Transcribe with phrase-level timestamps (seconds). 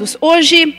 [0.00, 0.16] todos.
[0.20, 0.74] Hoje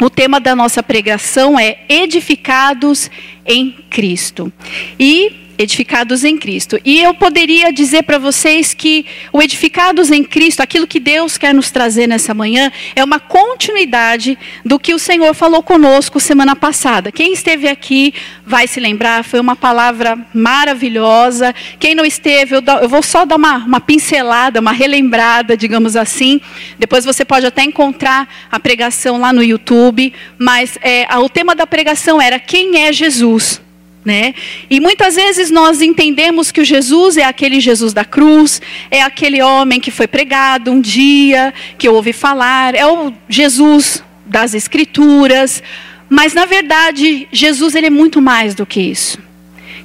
[0.00, 3.10] o tema da nossa pregação é Edificados
[3.44, 4.50] em Cristo.
[4.98, 6.78] E edificados em Cristo.
[6.84, 11.54] E eu poderia dizer para vocês que o edificados em Cristo, aquilo que Deus quer
[11.54, 17.12] nos trazer nessa manhã, é uma continuidade do que o Senhor falou conosco semana passada.
[17.12, 18.12] Quem esteve aqui
[18.44, 21.54] vai se lembrar, foi uma palavra maravilhosa.
[21.78, 26.40] Quem não esteve, eu, eu vou só dar uma, uma pincelada, uma relembrada, digamos assim.
[26.78, 30.12] Depois você pode até encontrar a pregação lá no YouTube.
[30.38, 33.65] Mas é, o tema da pregação era quem é Jesus.
[34.06, 34.36] Né?
[34.70, 39.42] E muitas vezes nós entendemos que o Jesus é aquele Jesus da cruz, é aquele
[39.42, 45.60] homem que foi pregado um dia, que eu ouvi falar, é o Jesus das escrituras,
[46.08, 49.18] mas na verdade, Jesus ele é muito mais do que isso.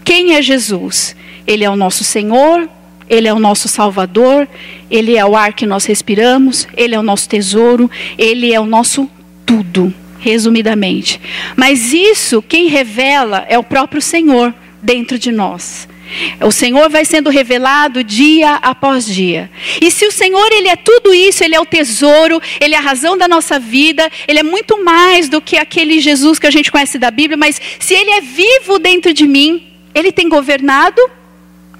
[0.03, 1.15] Quem é Jesus?
[1.47, 2.69] Ele é o nosso Senhor,
[3.09, 4.47] ele é o nosso Salvador,
[4.87, 8.67] ele é o ar que nós respiramos, ele é o nosso tesouro, ele é o
[8.67, 9.09] nosso
[9.47, 9.91] tudo
[10.21, 11.19] resumidamente.
[11.57, 15.89] Mas isso, quem revela é o próprio Senhor dentro de nós.
[16.41, 19.49] O Senhor vai sendo revelado dia após dia.
[19.81, 22.81] E se o Senhor ele é tudo isso, ele é o tesouro, ele é a
[22.81, 26.71] razão da nossa vida, ele é muito mais do que aquele Jesus que a gente
[26.71, 29.63] conhece da Bíblia, mas se ele é vivo dentro de mim,
[29.95, 31.01] ele tem governado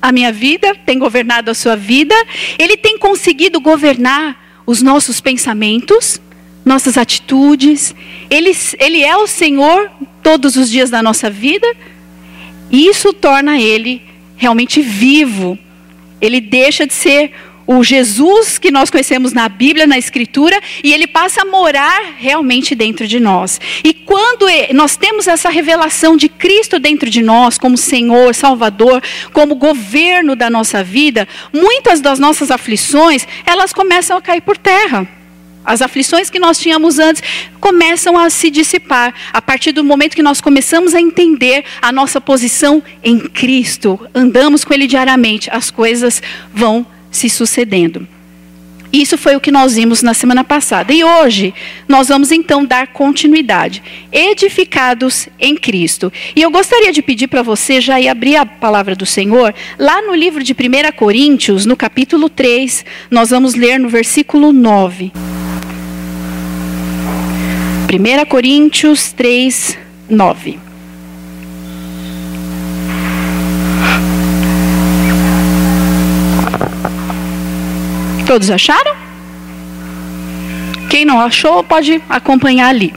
[0.01, 2.15] a minha vida, tem governado a sua vida,
[2.57, 6.19] ele tem conseguido governar os nossos pensamentos,
[6.63, 7.95] nossas atitudes.
[8.29, 11.67] Ele, ele é o Senhor todos os dias da nossa vida.
[12.69, 14.01] E isso torna ele
[14.37, 15.57] realmente vivo.
[16.19, 17.31] Ele deixa de ser
[17.67, 22.75] o Jesus que nós conhecemos na Bíblia, na Escritura, e ele passa a morar realmente
[22.75, 23.61] dentro de nós.
[23.83, 29.01] E quando nós temos essa revelação de Cristo dentro de nós, como Senhor, Salvador,
[29.31, 35.20] como governo da nossa vida, muitas das nossas aflições, elas começam a cair por terra.
[35.63, 37.21] As aflições que nós tínhamos antes
[37.59, 42.19] começam a se dissipar a partir do momento que nós começamos a entender a nossa
[42.19, 43.99] posição em Cristo.
[44.13, 46.21] Andamos com Ele diariamente, as coisas
[46.53, 48.07] vão se sucedendo.
[48.91, 50.91] Isso foi o que nós vimos na semana passada.
[50.91, 51.53] E hoje
[51.87, 53.81] nós vamos então dar continuidade.
[54.11, 56.11] Edificados em Cristo.
[56.35, 59.55] E eu gostaria de pedir para você já ir abrir a palavra do Senhor.
[59.79, 65.13] Lá no livro de 1 Coríntios, no capítulo 3, nós vamos ler no versículo 9.
[67.93, 69.77] 1 Coríntios 3,
[70.09, 70.57] 9.
[78.25, 78.95] Todos acharam?
[80.89, 82.93] Quem não achou, pode acompanhar ali.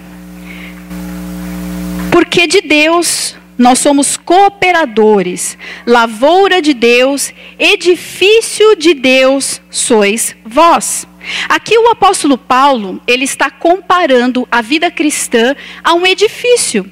[2.12, 11.04] Porque de Deus nós somos cooperadores, lavoura de Deus, edifício de Deus sois vós.
[11.48, 16.90] Aqui o apóstolo Paulo, ele está comparando a vida cristã a um edifício.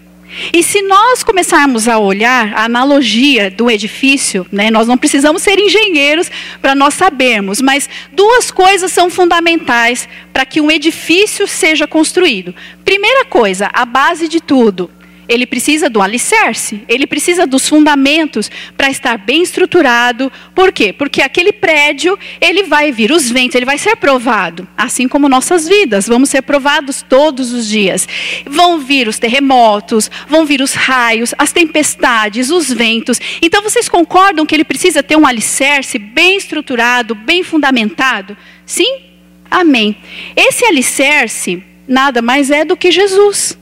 [0.52, 5.58] E se nós começarmos a olhar a analogia do edifício, né, nós não precisamos ser
[5.58, 12.54] engenheiros para nós sabermos, mas duas coisas são fundamentais para que um edifício seja construído.
[12.84, 14.90] Primeira coisa, a base de tudo
[15.28, 20.30] ele precisa do alicerce, ele precisa dos fundamentos para estar bem estruturado.
[20.54, 20.92] Por quê?
[20.92, 25.68] Porque aquele prédio, ele vai vir os ventos, ele vai ser provado, assim como nossas
[25.68, 28.08] vidas, vamos ser provados todos os dias.
[28.46, 33.20] Vão vir os terremotos, vão vir os raios, as tempestades, os ventos.
[33.40, 38.36] Então vocês concordam que ele precisa ter um alicerce bem estruturado, bem fundamentado?
[38.66, 39.02] Sim?
[39.50, 39.96] Amém.
[40.34, 43.61] Esse alicerce nada mais é do que Jesus.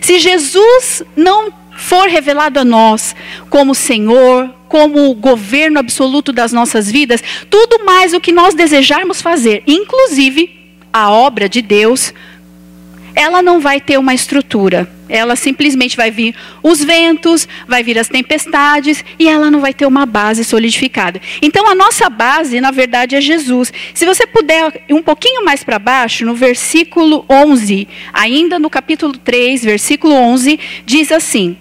[0.00, 3.14] Se Jesus não for revelado a nós
[3.50, 9.20] como Senhor, como o governo absoluto das nossas vidas, tudo mais o que nós desejarmos
[9.20, 12.14] fazer, inclusive a obra de Deus,
[13.14, 14.88] ela não vai ter uma estrutura.
[15.08, 19.86] Ela simplesmente vai vir os ventos, vai vir as tempestades e ela não vai ter
[19.86, 21.20] uma base solidificada.
[21.42, 23.72] Então a nossa base, na verdade, é Jesus.
[23.92, 29.64] Se você puder um pouquinho mais para baixo, no versículo 11, ainda no capítulo 3,
[29.64, 31.56] versículo 11, diz assim: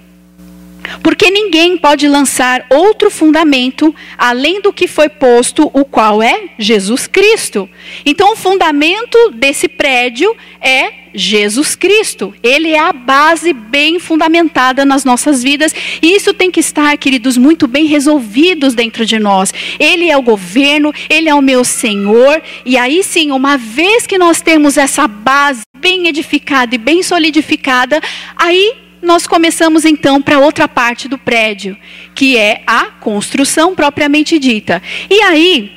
[1.02, 7.08] porque ninguém pode lançar outro fundamento além do que foi posto, o qual é Jesus
[7.08, 7.70] Cristo.
[8.06, 12.34] Então, o fundamento desse prédio é Jesus Cristo.
[12.42, 15.74] Ele é a base bem fundamentada nas nossas vidas.
[16.02, 19.54] E isso tem que estar, queridos, muito bem resolvidos dentro de nós.
[19.80, 22.42] Ele é o governo, ele é o meu Senhor.
[22.66, 28.02] E aí sim, uma vez que nós temos essa base bem edificada e bem solidificada,
[28.38, 31.78] aí nós começamos então para outra parte do prédio,
[32.16, 34.82] que é a construção propriamente dita.
[35.10, 35.72] E aí,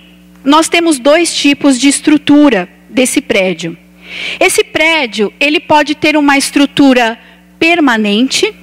[0.45, 3.77] nós temos dois tipos de estrutura desse prédio.
[4.39, 7.19] Esse prédio, ele pode ter uma estrutura
[7.59, 8.55] permanente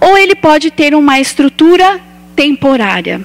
[0.00, 1.98] ou ele pode ter uma estrutura
[2.36, 3.22] temporária.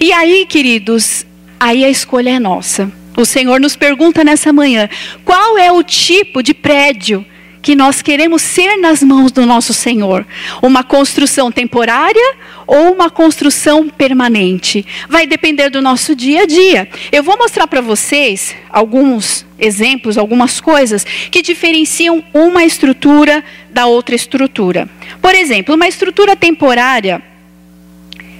[0.00, 1.24] E aí, queridos,
[1.60, 2.90] aí a escolha é nossa.
[3.16, 4.88] O Senhor nos pergunta nessa manhã:
[5.24, 7.24] qual é o tipo de prédio
[7.66, 10.24] que nós queremos ser nas mãos do nosso Senhor?
[10.62, 14.86] Uma construção temporária ou uma construção permanente?
[15.08, 16.88] Vai depender do nosso dia a dia.
[17.10, 24.14] Eu vou mostrar para vocês alguns exemplos, algumas coisas que diferenciam uma estrutura da outra
[24.14, 24.88] estrutura.
[25.20, 27.20] Por exemplo, uma estrutura temporária,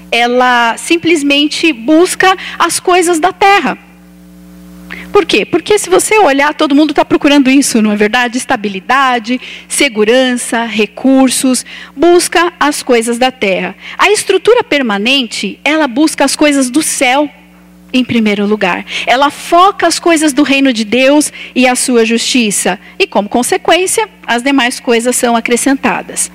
[0.08, 3.85] ela simplesmente busca as coisas da terra.
[5.12, 5.44] Por quê?
[5.44, 8.38] Porque se você olhar, todo mundo está procurando isso, não é verdade?
[8.38, 11.64] Estabilidade, segurança, recursos,
[11.94, 13.74] busca as coisas da terra.
[13.96, 17.30] A estrutura permanente, ela busca as coisas do céu
[17.92, 18.84] em primeiro lugar.
[19.06, 22.78] Ela foca as coisas do reino de Deus e a sua justiça.
[22.98, 26.30] E, como consequência, as demais coisas são acrescentadas.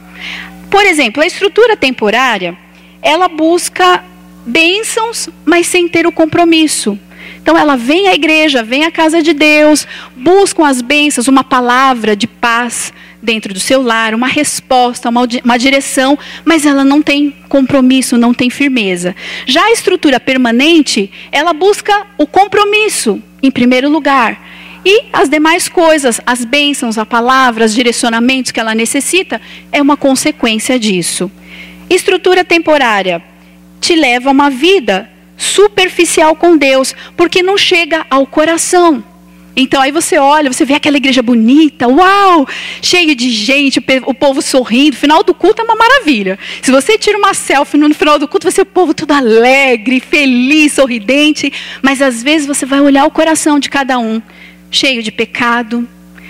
[0.70, 2.58] Por exemplo, a estrutura temporária,
[3.02, 4.04] ela busca
[4.46, 6.98] bênçãos, mas sem ter o compromisso.
[7.42, 12.16] Então ela vem à igreja, vem à casa de Deus, buscam as bênçãos, uma palavra
[12.16, 17.36] de paz dentro do seu lar, uma resposta, uma, uma direção, mas ela não tem
[17.50, 19.16] compromisso, não tem firmeza.
[19.46, 24.40] Já a estrutura permanente, ela busca o compromisso em primeiro lugar.
[24.84, 29.40] E as demais coisas, as bênçãos, a palavra, os direcionamentos que ela necessita,
[29.72, 31.32] é uma consequência disso.
[31.90, 33.22] Estrutura temporária
[33.80, 35.11] te leva a uma vida
[35.42, 39.04] superficial com Deus, porque não chega ao coração.
[39.56, 42.48] Então aí você olha, você vê aquela igreja bonita, uau,
[42.82, 44.96] cheio de gente, o povo sorrindo.
[44.96, 46.40] Final do culto é uma maravilha.
[46.62, 50.00] Se você tira uma selfie no final do culto, vai ser o povo todo alegre,
[50.00, 51.52] feliz, sorridente.
[51.82, 54.22] Mas às vezes você vai olhar o coração de cada um,
[54.70, 55.88] cheio de pecado,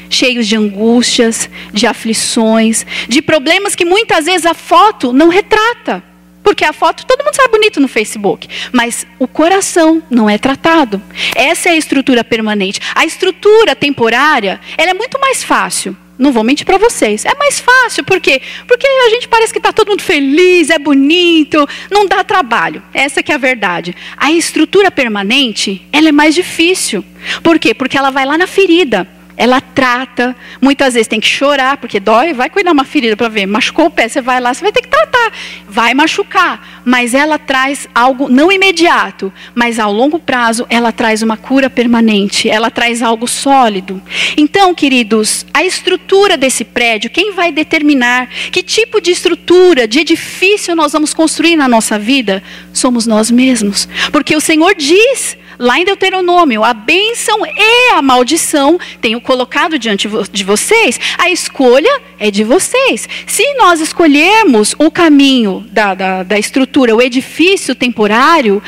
[0.10, 6.11] cheio de angústias, de aflições, de problemas que muitas vezes a foto não retrata.
[6.44, 11.02] Porque a foto todo mundo sai bonito no Facebook, mas o coração não é tratado.
[11.36, 12.80] Essa é a estrutura permanente.
[12.96, 15.96] A estrutura temporária, ela é muito mais fácil.
[16.18, 17.26] Não vou mentir para vocês.
[17.26, 18.42] É mais fácil, por quê?
[18.68, 22.84] Porque a gente parece que está todo mundo feliz, é bonito, não dá trabalho.
[22.94, 23.96] Essa que é a verdade.
[24.18, 27.04] A estrutura permanente, ela é mais difícil.
[27.42, 27.74] Por quê?
[27.74, 32.34] Porque ela vai lá na ferida ela trata, muitas vezes tem que chorar, porque dói,
[32.34, 34.82] vai cuidar uma ferida para ver, machucou o pé, você vai lá, você vai ter
[34.82, 35.32] que tratar,
[35.68, 41.38] vai machucar, mas ela traz algo não imediato, mas ao longo prazo ela traz uma
[41.38, 44.02] cura permanente, ela traz algo sólido.
[44.38, 50.76] Então, queridos, a estrutura desse prédio, quem vai determinar que tipo de estrutura, de edifício
[50.76, 52.44] nós vamos construir na nossa vida?
[52.74, 58.80] Somos nós mesmos, porque o Senhor diz lá em Deuteronômio, a bênção e a maldição
[59.00, 63.08] tenho colocado diante de vocês, a escolha é de vocês.
[63.26, 68.62] Se nós escolhermos o caminho da, da, da estrutura, o edifício temporário,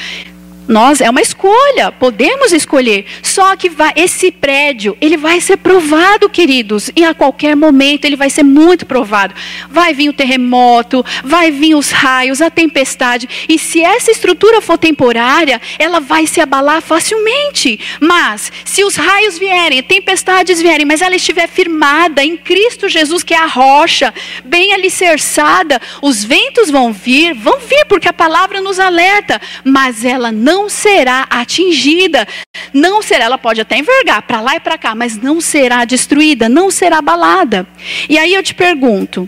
[0.68, 3.06] nós é uma escolha, podemos escolher.
[3.22, 8.16] Só que vai, esse prédio, ele vai ser provado, queridos, e a qualquer momento ele
[8.16, 9.34] vai ser muito provado.
[9.70, 14.78] Vai vir o terremoto, vai vir os raios, a tempestade, e se essa estrutura for
[14.78, 17.80] temporária, ela vai se abalar facilmente.
[18.00, 23.34] Mas se os raios vierem, tempestades vierem, mas ela estiver firmada em Cristo Jesus, que
[23.34, 24.14] é a rocha,
[24.46, 30.32] bem alicerçada, os ventos vão vir, vão vir porque a palavra nos alerta, mas ela
[30.32, 32.28] não não será atingida.
[32.72, 36.48] Não será, ela pode até envergar para lá e para cá, mas não será destruída,
[36.48, 37.68] não será abalada.
[38.08, 39.28] E aí eu te pergunto,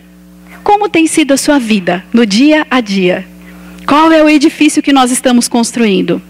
[0.63, 3.25] como tem sido a sua vida no dia a dia?
[3.87, 6.21] Qual é o edifício que nós estamos construindo?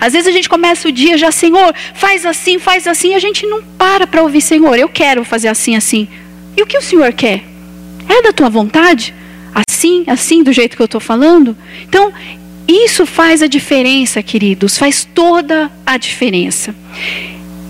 [0.00, 3.18] Às vezes a gente começa o dia já, Senhor, faz assim, faz assim, e a
[3.18, 6.06] gente não para para ouvir, Senhor, eu quero fazer assim, assim.
[6.56, 7.42] E o que o Senhor quer?
[8.08, 9.12] É da tua vontade?
[9.68, 11.56] Assim, assim, do jeito que eu estou falando?
[11.88, 12.12] Então,
[12.66, 16.74] isso faz a diferença, queridos, faz toda a diferença.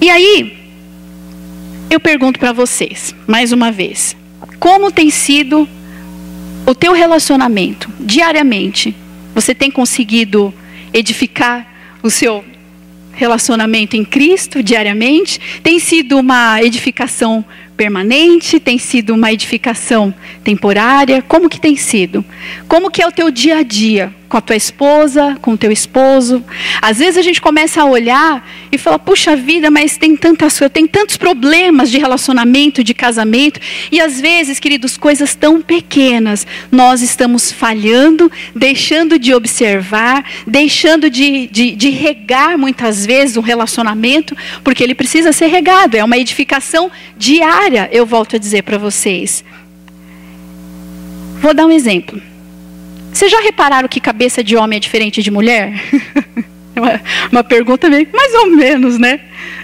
[0.00, 0.56] E aí,
[1.90, 4.16] eu pergunto para vocês, mais uma vez,
[4.58, 5.68] como tem sido
[6.66, 8.94] o teu relacionamento diariamente?
[9.34, 10.54] Você tem conseguido
[10.92, 11.66] edificar
[12.02, 12.44] o seu
[13.12, 15.40] relacionamento em Cristo diariamente?
[15.62, 17.44] Tem sido uma edificação
[17.76, 18.60] permanente?
[18.60, 21.22] Tem sido uma edificação temporária?
[21.22, 22.24] Como que tem sido?
[22.68, 25.70] Como que é o teu dia a dia com a tua esposa, com o teu
[25.70, 26.44] esposo?
[26.80, 30.70] Às vezes a gente começa a olhar e fala: "Puxa vida, mas tem tantas, eu
[30.70, 33.60] tenho tantos problemas de relacionamento, de casamento".
[33.90, 41.46] E às vezes, queridos, coisas tão pequenas, nós estamos falhando, deixando de observar, deixando de,
[41.48, 45.96] de, de regar muitas vezes o relacionamento, porque ele precisa ser regado.
[45.96, 49.44] É uma edificação diária, eu volto a dizer para vocês.
[51.40, 52.33] Vou dar um exemplo.
[53.14, 55.72] Vocês já repararam que cabeça de homem é diferente de mulher?
[56.74, 59.20] uma, uma pergunta meio, mais ou menos, né?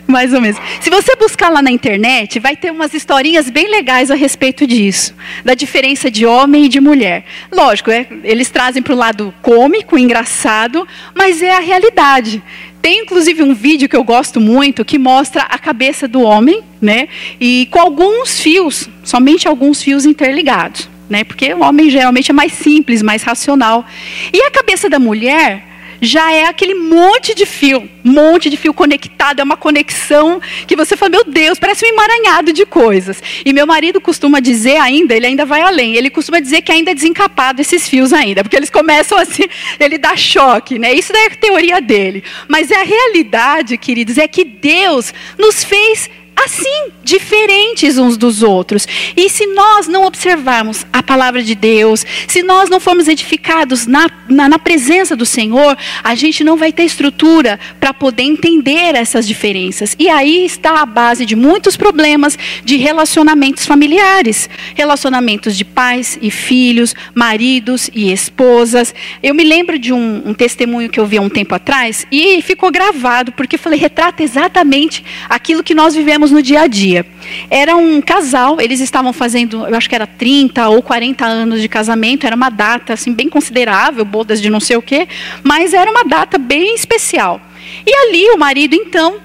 [0.06, 0.56] Mais ou menos.
[0.80, 5.16] Se você buscar lá na internet, vai ter umas historinhas bem legais a respeito disso,
[5.44, 7.24] da diferença de homem e de mulher.
[7.50, 12.40] Lógico, é, eles trazem para o lado cômico, engraçado, mas é a realidade.
[12.80, 17.08] Tem inclusive um vídeo que eu gosto muito que mostra a cabeça do homem, né?
[17.40, 21.24] E com alguns fios, somente alguns fios interligados, né?
[21.24, 23.84] Porque o homem geralmente é mais simples, mais racional.
[24.32, 25.68] E a cabeça da mulher
[26.00, 30.96] já é aquele monte de fio, monte de fio conectado, é uma conexão que você
[30.96, 33.22] fala, meu Deus, parece um emaranhado de coisas.
[33.44, 36.92] E meu marido costuma dizer ainda, ele ainda vai além, ele costuma dizer que ainda
[36.92, 39.44] é desencapado esses fios ainda, porque eles começam assim,
[39.78, 40.94] ele dá choque, né?
[40.94, 42.24] Isso daí é a teoria dele.
[42.48, 46.08] Mas é a realidade, queridos, é que Deus nos fez
[46.44, 48.86] assim, diferentes uns dos outros.
[49.16, 54.08] E se nós não observarmos a palavra de Deus, se nós não formos edificados na,
[54.28, 59.26] na, na presença do Senhor, a gente não vai ter estrutura para poder entender essas
[59.26, 59.96] diferenças.
[59.98, 66.30] E aí está a base de muitos problemas de relacionamentos familiares, relacionamentos de pais e
[66.30, 68.94] filhos, maridos e esposas.
[69.22, 72.40] Eu me lembro de um, um testemunho que eu vi há um tempo atrás e
[72.42, 77.06] ficou gravado, porque eu falei, retrata exatamente aquilo que nós vivemos no dia a dia.
[77.48, 81.68] Era um casal, eles estavam fazendo, eu acho que era 30 ou 40 anos de
[81.68, 85.08] casamento, era uma data assim bem considerável, bodas de não sei o quê,
[85.42, 87.40] mas era uma data bem especial.
[87.86, 89.18] E ali o marido então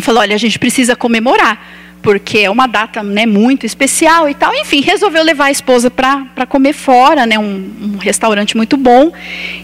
[0.00, 1.74] falou: "Olha, a gente precisa comemorar"
[2.04, 4.54] porque é uma data né, muito especial e tal.
[4.54, 9.10] Enfim, resolveu levar a esposa para comer fora, né, um, um, restaurante muito bom.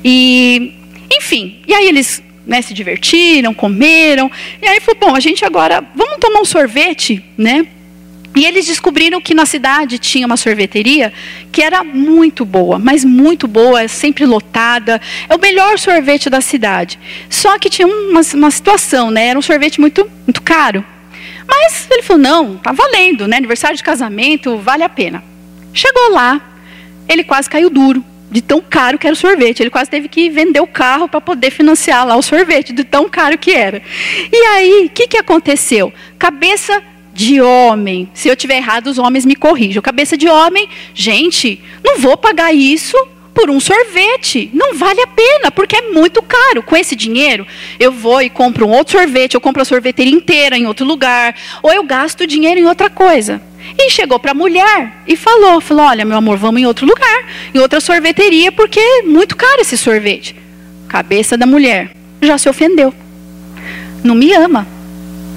[0.02, 0.72] E,
[1.12, 4.30] enfim, e aí eles né, se divertiram, comeram.
[4.60, 7.66] E aí falou, bom, a gente agora, vamos tomar um sorvete, né?
[8.36, 11.12] E eles descobriram que na cidade tinha uma sorveteria
[11.50, 15.00] que era muito boa, mas muito boa, sempre lotada.
[15.28, 16.98] É o melhor sorvete da cidade.
[17.28, 19.26] Só que tinha uma, uma situação, né?
[19.26, 20.84] Era um sorvete muito, muito caro.
[21.46, 23.36] Mas ele falou: não, tá valendo, né?
[23.36, 25.24] Aniversário de casamento, vale a pena.
[25.74, 26.40] Chegou lá,
[27.08, 29.60] ele quase caiu duro de tão caro que era o sorvete.
[29.60, 33.08] Ele quase teve que vender o carro para poder financiar lá o sorvete, de tão
[33.08, 33.82] caro que era.
[34.32, 35.92] E aí, o que, que aconteceu?
[36.18, 36.82] Cabeça
[37.12, 38.08] de homem.
[38.14, 39.82] Se eu tiver errado, os homens me corrijam.
[39.82, 42.96] Cabeça de homem, gente, não vou pagar isso
[43.34, 44.50] por um sorvete.
[44.52, 46.62] Não vale a pena, porque é muito caro.
[46.62, 47.46] Com esse dinheiro,
[47.78, 51.34] eu vou e compro um outro sorvete, eu compro a sorveteria inteira em outro lugar,
[51.62, 53.40] ou eu gasto dinheiro em outra coisa.
[53.78, 57.24] E chegou para a mulher e falou, falou, olha, meu amor, vamos em outro lugar,
[57.54, 60.34] em outra sorveteria, porque é muito caro esse sorvete.
[60.88, 62.92] Cabeça da mulher já se ofendeu.
[64.02, 64.66] Não me ama,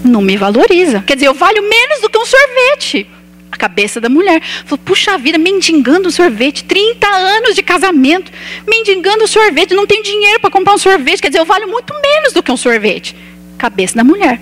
[0.03, 1.03] não me valoriza.
[1.05, 3.07] Quer dizer, eu valho menos do que um sorvete.
[3.53, 4.41] A cabeça da mulher.
[4.65, 8.31] Falou, puxa vida, mendigando sorvete, 30 anos de casamento,
[8.67, 11.21] mendigando sorvete, não tem dinheiro para comprar um sorvete.
[11.21, 13.15] Quer dizer, eu valho muito menos do que um sorvete.
[13.55, 14.41] Cabeça da mulher.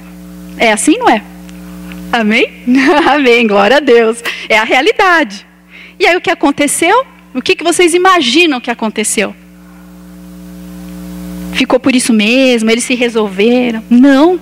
[0.57, 1.21] É assim, não é?
[2.09, 2.63] Amém?
[3.05, 4.23] Amém, glória a Deus.
[4.47, 5.45] É a realidade.
[5.99, 7.05] E aí o que aconteceu?
[7.35, 9.35] O que, que vocês imaginam que aconteceu?
[11.53, 12.71] Ficou por isso mesmo?
[12.71, 13.83] Eles se resolveram?
[13.89, 14.39] Não.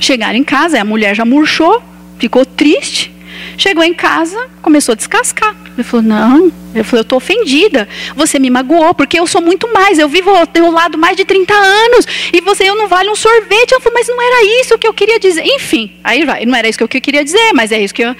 [0.00, 1.80] Chegaram em casa, a mulher já murchou,
[2.18, 3.14] ficou triste.
[3.56, 5.54] Chegou em casa, começou a descascar.
[5.76, 7.88] Ele falou: Não, ele falou: Eu estou ofendida.
[8.14, 9.98] Você me magoou, porque eu sou muito mais.
[9.98, 12.06] Eu vivo ao teu lado mais de 30 anos.
[12.32, 13.72] E você, eu não vale um sorvete.
[13.72, 15.44] Eu falei: Mas não era isso que eu queria dizer.
[15.44, 16.44] Enfim, aí vai.
[16.46, 18.14] Não era isso que eu queria dizer, mas é isso que eu.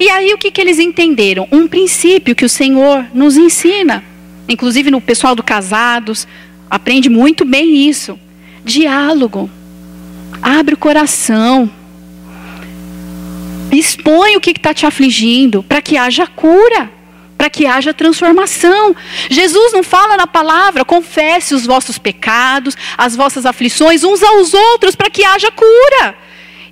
[0.00, 1.48] E aí o que, que eles entenderam?
[1.50, 4.04] Um princípio que o Senhor nos ensina.
[4.48, 6.26] Inclusive no pessoal do Casados,
[6.70, 8.18] aprende muito bem isso.
[8.64, 9.50] Diálogo.
[10.40, 11.70] Abre o coração.
[13.70, 16.90] Expõe o que está te afligindo, para que haja cura,
[17.36, 18.94] para que haja transformação.
[19.30, 24.96] Jesus não fala na palavra, confesse os vossos pecados, as vossas aflições uns aos outros,
[24.96, 26.16] para que haja cura.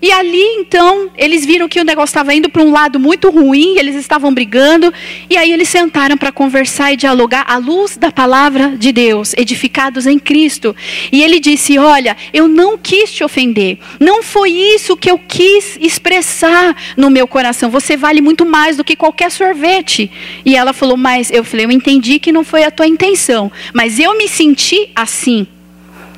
[0.01, 3.79] E ali, então, eles viram que o negócio estava indo para um lado muito ruim,
[3.79, 4.93] eles estavam brigando,
[5.29, 10.07] e aí eles sentaram para conversar e dialogar à luz da palavra de Deus, edificados
[10.07, 10.77] em Cristo.
[11.11, 15.79] E ele disse: Olha, eu não quis te ofender, não foi isso que eu quis
[15.81, 17.71] expressar no meu coração.
[17.71, 20.11] Você vale muito mais do que qualquer sorvete.
[20.45, 23.99] E ela falou: Mas eu falei, eu entendi que não foi a tua intenção, mas
[23.99, 25.47] eu me senti assim.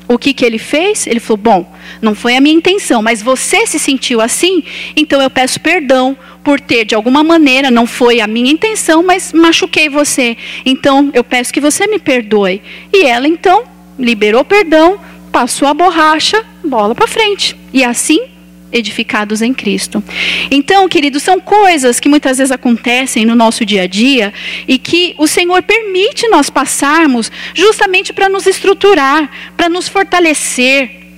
[0.07, 1.05] O que, que ele fez?
[1.05, 4.63] Ele falou: Bom, não foi a minha intenção, mas você se sentiu assim,
[4.95, 9.33] então eu peço perdão por ter, de alguma maneira, não foi a minha intenção, mas
[9.33, 10.37] machuquei você.
[10.65, 12.61] Então eu peço que você me perdoe.
[12.93, 13.63] E ela, então,
[13.97, 14.99] liberou perdão,
[15.31, 17.55] passou a borracha, bola para frente.
[17.73, 18.39] E assim
[18.71, 20.03] edificados em Cristo.
[20.51, 24.33] Então, queridos, são coisas que muitas vezes acontecem no nosso dia a dia
[24.67, 31.08] e que o Senhor permite nós passarmos justamente para nos estruturar, para nos fortalecer,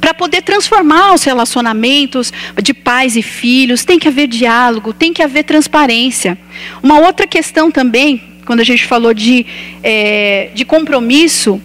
[0.00, 2.32] para poder transformar os relacionamentos
[2.62, 6.38] de pais e filhos, tem que haver diálogo, tem que haver transparência.
[6.82, 9.46] Uma outra questão também, quando a gente falou de,
[9.82, 11.60] é, de compromisso,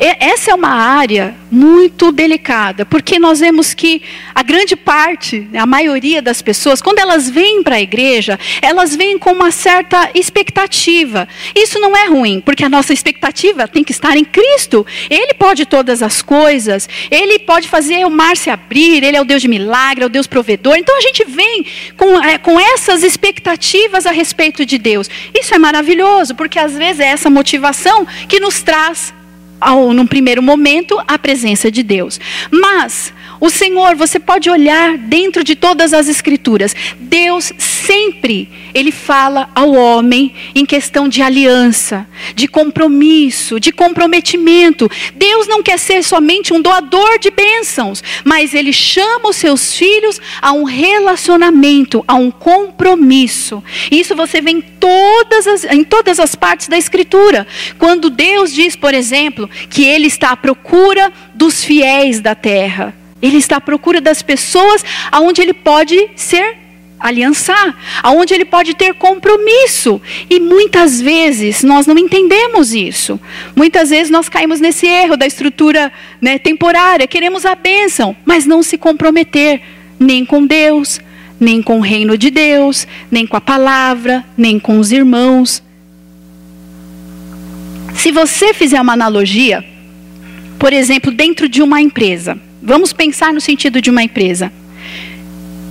[0.00, 4.00] essa é uma área muito delicada, porque nós vemos que
[4.34, 9.18] a grande parte, a maioria das pessoas, quando elas vêm para a igreja, elas vêm
[9.18, 11.28] com uma certa expectativa.
[11.54, 14.86] Isso não é ruim, porque a nossa expectativa tem que estar em Cristo.
[15.10, 19.24] Ele pode todas as coisas, ele pode fazer o mar se abrir, ele é o
[19.24, 20.76] Deus de milagre, é o Deus provedor.
[20.76, 21.66] Então a gente vem
[21.96, 25.10] com, é, com essas expectativas a respeito de Deus.
[25.38, 29.12] Isso é maravilhoso, porque às vezes é essa motivação que nos traz
[29.60, 32.20] ao, num primeiro momento, a presença de Deus.
[32.50, 36.76] Mas o Senhor, você pode olhar dentro de todas as escrituras.
[36.98, 44.88] Deus sempre ele fala ao homem em questão de aliança, de compromisso, de comprometimento.
[45.14, 50.20] Deus não quer ser somente um doador de bênçãos, mas ele chama os seus filhos
[50.40, 53.62] a um relacionamento, a um compromisso.
[53.90, 57.46] Isso você vê em todas as, em todas as partes da escritura.
[57.78, 62.94] Quando Deus diz, por exemplo, que ele está à procura dos fiéis da terra.
[63.20, 66.58] Ele está à procura das pessoas aonde ele pode ser
[67.00, 70.00] aliançar, aonde ele pode ter compromisso.
[70.28, 73.18] E muitas vezes nós não entendemos isso.
[73.56, 75.90] Muitas vezes nós caímos nesse erro da estrutura
[76.20, 79.62] né, temporária, queremos a bênção, mas não se comprometer
[79.98, 81.00] nem com Deus,
[81.38, 85.62] nem com o reino de Deus, nem com a palavra, nem com os irmãos.
[88.00, 89.64] Se você fizer uma analogia,
[90.58, 94.52] por exemplo, dentro de uma empresa, Vamos pensar no sentido de uma empresa.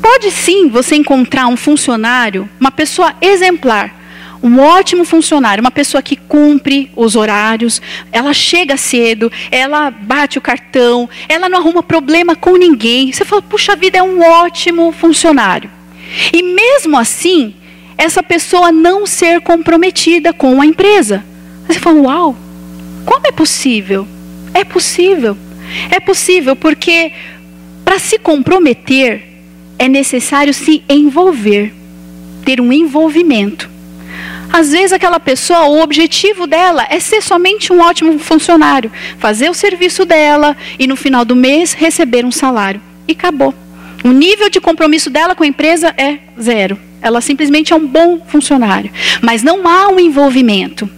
[0.02, 3.96] Pode sim você encontrar um funcionário, uma pessoa exemplar,
[4.42, 7.80] um ótimo funcionário, uma pessoa que cumpre os horários,
[8.12, 13.12] ela chega cedo, ela bate o cartão, ela não arruma problema com ninguém.
[13.12, 15.70] Você fala, puxa vida, é um ótimo funcionário.
[16.34, 17.54] E mesmo assim,
[17.98, 21.24] essa pessoa não ser comprometida com a empresa.
[21.70, 22.36] Você fala, uau,
[23.06, 24.08] como é possível?
[24.56, 25.38] É possível.
[25.92, 27.12] É possível porque
[27.86, 29.22] para se comprometer
[29.78, 31.72] é necessário se envolver,
[32.44, 33.70] ter um envolvimento.
[34.52, 39.54] Às vezes aquela pessoa, o objetivo dela é ser somente um ótimo funcionário, fazer o
[39.54, 42.82] serviço dela e no final do mês receber um salário.
[43.08, 43.54] E acabou.
[44.04, 46.80] O nível de compromisso dela com a empresa é zero.
[47.00, 50.90] Ela simplesmente é um bom funcionário, mas não há um envolvimento.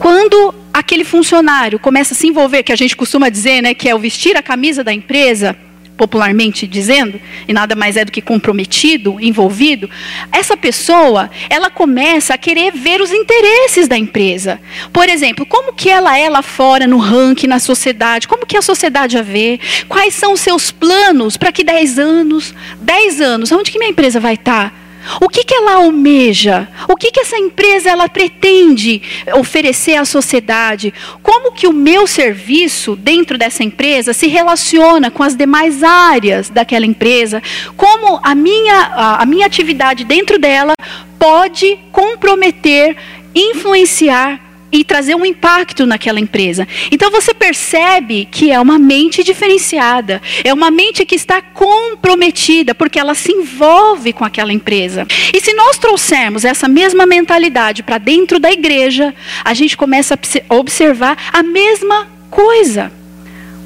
[0.00, 3.94] Quando aquele funcionário começa a se envolver, que a gente costuma dizer, né, que é
[3.94, 5.54] o vestir a camisa da empresa,
[5.94, 9.90] popularmente dizendo, e nada mais é do que comprometido, envolvido,
[10.32, 14.58] essa pessoa, ela começa a querer ver os interesses da empresa.
[14.90, 18.62] Por exemplo, como que ela é lá fora no ranking, na sociedade, como que a
[18.62, 23.70] sociedade a vê, quais são os seus planos para que 10 anos, 10 anos, onde
[23.70, 24.79] que minha empresa vai estar?
[25.20, 26.68] O que, que ela almeja?
[26.88, 29.00] O que, que essa empresa ela pretende
[29.34, 30.92] oferecer à sociedade?
[31.22, 36.86] Como que o meu serviço dentro dessa empresa se relaciona com as demais áreas daquela
[36.86, 37.42] empresa?
[37.76, 40.74] Como a minha, a, a minha atividade dentro dela
[41.18, 42.96] pode comprometer,
[43.34, 46.66] influenciar e trazer um impacto naquela empresa.
[46.90, 52.98] Então você percebe que é uma mente diferenciada, é uma mente que está comprometida, porque
[52.98, 55.06] ela se envolve com aquela empresa.
[55.34, 60.14] E se nós trouxermos essa mesma mentalidade para dentro da igreja, a gente começa
[60.48, 62.92] a observar a mesma coisa.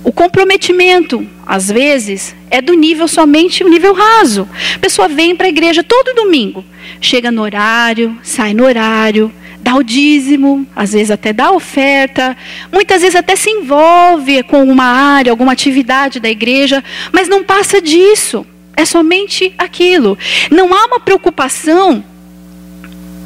[0.03, 4.47] O comprometimento, às vezes, é do nível somente o nível raso.
[4.77, 6.63] A pessoa vem para a igreja todo domingo,
[7.01, 9.33] chega no horário, sai no horário,
[9.65, 12.37] dá o dízimo, às vezes até dá oferta,
[12.71, 17.81] muitas vezes até se envolve com uma área, alguma atividade da igreja, mas não passa
[17.81, 18.47] disso.
[18.77, 20.19] É somente aquilo.
[20.51, 22.05] Não há uma preocupação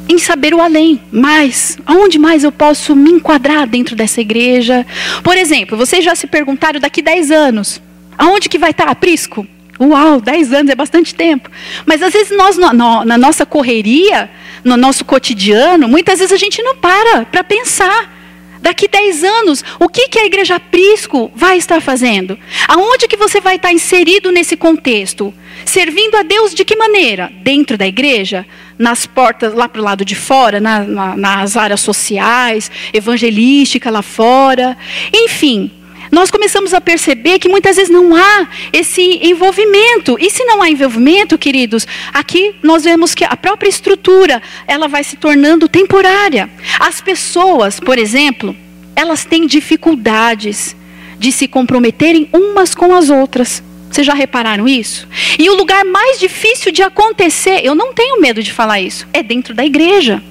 [0.07, 4.85] em saber o além, mais, aonde mais eu posso me enquadrar dentro dessa igreja?
[5.21, 7.81] Por exemplo, vocês já se perguntaram daqui 10 anos,
[8.17, 9.45] aonde que vai estar aprisco?
[9.77, 11.49] Uau, 10 anos é bastante tempo.
[11.85, 14.29] Mas às vezes nós, na nossa correria,
[14.63, 18.19] no nosso cotidiano, muitas vezes a gente não para para pensar.
[18.61, 22.37] Daqui 10 anos, o que, que a igreja aprisco vai estar fazendo?
[22.67, 25.33] Aonde que você vai estar inserido nesse contexto?
[25.63, 27.31] Servindo a Deus de que maneira?
[27.41, 28.45] Dentro da igreja?
[28.77, 34.01] Nas portas, lá para o lado de fora, na, na, nas áreas sociais, evangelística lá
[34.01, 34.77] fora.
[35.13, 35.71] Enfim,
[36.11, 40.17] nós começamos a perceber que muitas vezes não há esse envolvimento.
[40.19, 45.03] E se não há envolvimento, queridos, aqui nós vemos que a própria estrutura, ela vai
[45.03, 46.49] se tornando temporária.
[46.79, 48.55] As pessoas, por exemplo,
[48.95, 50.75] elas têm dificuldades
[51.17, 53.61] de se comprometerem umas com as outras.
[53.91, 55.07] Vocês já repararam isso?
[55.37, 59.23] E o lugar mais difícil de acontecer, eu não tenho medo de falar isso, é
[59.23, 60.21] dentro da igreja.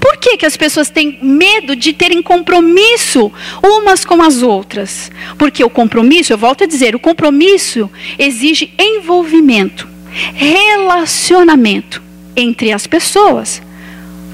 [0.00, 5.10] Por que, que as pessoas têm medo de terem compromisso umas com as outras?
[5.38, 9.88] Porque o compromisso, eu volto a dizer, o compromisso exige envolvimento,
[10.34, 12.02] relacionamento
[12.36, 13.62] entre as pessoas.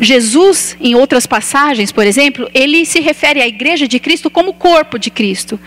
[0.00, 4.98] Jesus, em outras passagens, por exemplo, ele se refere à igreja de Cristo como corpo
[4.98, 5.58] de Cristo.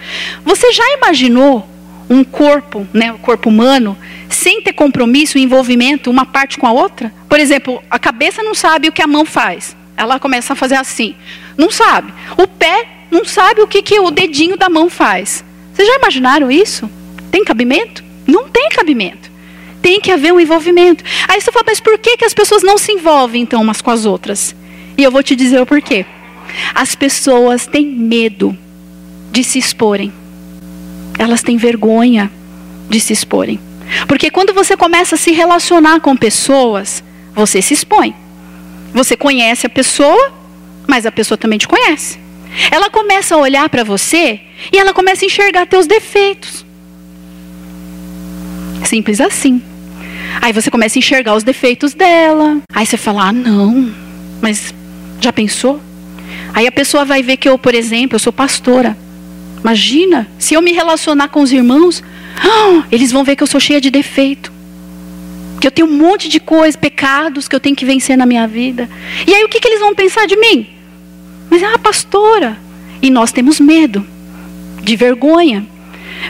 [0.44, 1.68] Você já imaginou
[2.10, 3.98] um corpo, né, o corpo humano,
[4.30, 7.14] sem ter compromisso envolvimento uma parte com a outra?
[7.30, 9.76] Por exemplo, a cabeça não sabe o que a mão faz.
[9.96, 11.16] Ela começa a fazer assim.
[11.58, 12.14] Não sabe.
[12.38, 15.44] O pé não sabe o que, que o dedinho da mão faz.
[15.74, 16.90] Vocês já imaginaram isso?
[17.32, 18.04] Tem cabimento?
[18.26, 19.32] Não tem cabimento.
[19.82, 21.04] Tem que haver um envolvimento.
[21.28, 23.92] Aí você fala, mas por que, que as pessoas não se envolvem então umas com
[23.92, 24.56] as outras?
[24.98, 26.06] E eu vou te dizer o porquê.
[26.74, 28.58] As pessoas têm medo
[29.32, 30.12] de se exporem.
[31.18, 32.32] Elas têm vergonha
[32.90, 33.60] de se exporem.
[34.08, 37.04] Porque quando você começa a se relacionar com pessoas,
[37.34, 38.14] você se expõe.
[38.94, 40.34] Você conhece a pessoa,
[40.88, 42.20] mas a pessoa também te conhece.
[42.72, 44.40] Ela começa a olhar para você
[44.72, 46.66] e ela começa a enxergar teus defeitos.
[48.86, 49.62] Simples assim.
[50.42, 52.58] Aí você começa a enxergar os defeitos dela.
[52.74, 53.92] Aí você fala: "Ah, não.
[54.42, 54.74] Mas
[55.20, 55.82] já pensou?"
[56.54, 58.98] Aí a pessoa vai ver que eu, por exemplo, eu sou pastora.
[59.68, 62.02] Imagina, se eu me relacionar com os irmãos,
[62.90, 64.50] eles vão ver que eu sou cheia de defeito.
[65.60, 68.48] Que eu tenho um monte de coisas, pecados que eu tenho que vencer na minha
[68.48, 68.90] vida.
[69.28, 70.68] E aí o que, que eles vão pensar de mim?
[71.50, 72.58] Mas é uma pastora.
[73.02, 74.08] E nós temos medo,
[74.82, 75.66] de vergonha.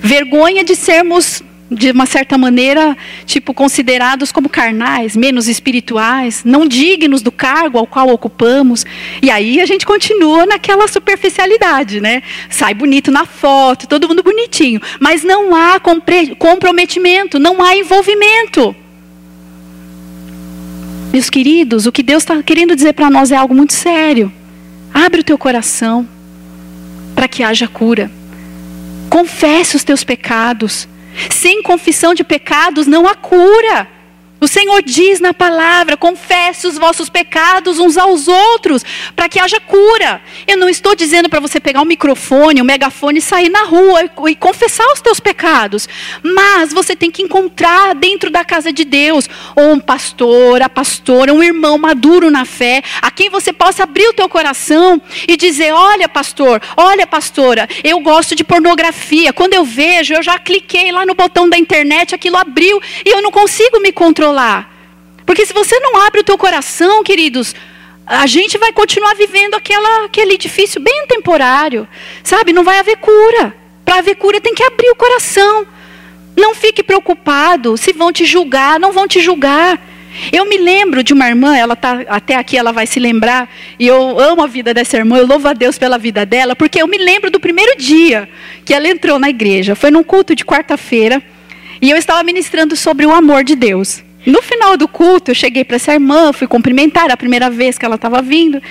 [0.02, 7.22] Vergonha de sermos de uma certa maneira, tipo, considerados como carnais, menos espirituais, não dignos
[7.22, 8.86] do cargo ao qual ocupamos.
[9.22, 12.24] E aí a gente continua naquela superficialidade, né?
[12.50, 14.82] Sai bonito na foto, todo mundo bonitinho.
[15.00, 15.80] Mas não há
[16.38, 18.76] comprometimento, não há envolvimento.
[21.12, 24.32] Meus queridos, o que Deus está querendo dizer para nós é algo muito sério.
[24.94, 26.08] Abre o teu coração
[27.16, 28.12] para que haja cura.
[29.10, 30.88] Confesse os teus pecados.
[31.32, 33.97] Sem confissão de pecados não há cura.
[34.40, 39.60] O Senhor diz na palavra: confesse os vossos pecados uns aos outros, para que haja
[39.60, 40.22] cura.
[40.46, 44.04] Eu não estou dizendo para você pegar um microfone, um megafone e sair na rua
[44.04, 45.90] e, e confessar os teus pecados.
[46.22, 51.34] Mas você tem que encontrar dentro da casa de Deus, ou um pastor, a pastora,
[51.34, 55.72] um irmão maduro na fé, a quem você possa abrir o teu coração e dizer:
[55.72, 59.34] olha, pastor, olha, pastora, eu gosto de pornografia.
[59.34, 63.22] Quando eu vejo, eu já cliquei lá no botão da internet, aquilo abriu e eu
[63.22, 64.74] não consigo me controlar controlar.
[65.26, 67.56] Porque se você não abre o teu coração, queridos,
[68.06, 71.88] a gente vai continuar vivendo aquela, aquele edifício bem temporário.
[72.24, 72.54] Sabe?
[72.54, 73.54] Não vai haver cura.
[73.84, 75.66] Para haver cura tem que abrir o coração.
[76.36, 79.82] Não fique preocupado se vão te julgar, não vão te julgar.
[80.32, 83.86] Eu me lembro de uma irmã, ela tá até aqui, ela vai se lembrar, e
[83.86, 86.88] eu amo a vida dessa irmã, eu louvo a Deus pela vida dela, porque eu
[86.88, 88.28] me lembro do primeiro dia
[88.66, 89.76] que ela entrou na igreja.
[89.76, 91.22] Foi num culto de quarta-feira,
[91.82, 94.04] e eu estava ministrando sobre o amor de Deus.
[94.28, 97.78] No final do culto, eu cheguei para essa irmã, fui cumprimentar, era a primeira vez
[97.78, 98.62] que ela estava vindo.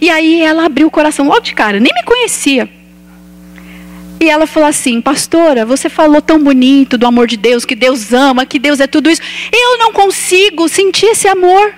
[0.00, 2.66] E aí ela abriu o coração logo de cara, nem me conhecia.
[4.18, 8.10] E ela falou assim: Pastora, você falou tão bonito do amor de Deus, que Deus
[8.10, 9.20] ama, que Deus é tudo isso.
[9.52, 11.74] Eu não consigo sentir esse amor.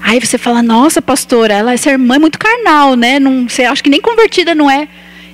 [0.00, 3.20] Aí você fala: Nossa, pastora, ela, essa irmã é muito carnal, né?
[3.20, 4.88] Não, você acha que nem convertida não é.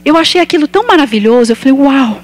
[0.04, 1.52] Eu achei aquilo tão maravilhoso.
[1.52, 2.23] Eu falei: Uau.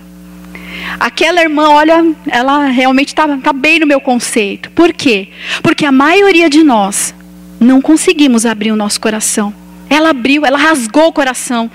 [0.99, 4.71] Aquela irmã, olha, ela realmente está tá bem no meu conceito.
[4.71, 5.29] Por quê?
[5.63, 7.15] Porque a maioria de nós
[7.61, 9.55] não conseguimos abrir o nosso coração.
[9.89, 11.71] Ela abriu, ela rasgou o coração.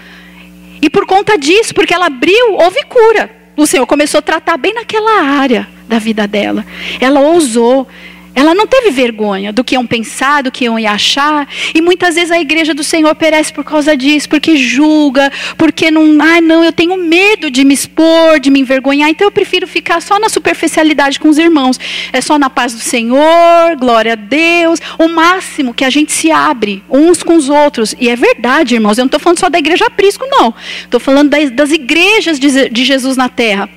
[0.82, 3.30] E por conta disso, porque ela abriu, houve cura.
[3.56, 6.66] O Senhor começou a tratar bem naquela área, da vida dela.
[7.00, 7.88] Ela ousou.
[8.36, 11.48] Ela não teve vergonha do que iam pensar, do que iam achar.
[11.74, 16.18] E muitas vezes a igreja do Senhor perece por causa disso, porque julga, porque não.
[16.22, 19.10] Ai, não, eu tenho medo de me expor, de me envergonhar.
[19.10, 21.80] Então eu prefiro ficar só na superficialidade com os irmãos.
[22.12, 24.80] É só na paz do Senhor, glória a Deus.
[25.00, 27.96] O máximo que a gente se abre uns com os outros.
[28.00, 28.98] E é verdade, irmãos.
[28.98, 30.54] Eu não estou falando só da igreja Prisco, não.
[30.84, 33.70] Estou falando das, das igrejas de, de Jesus na terra.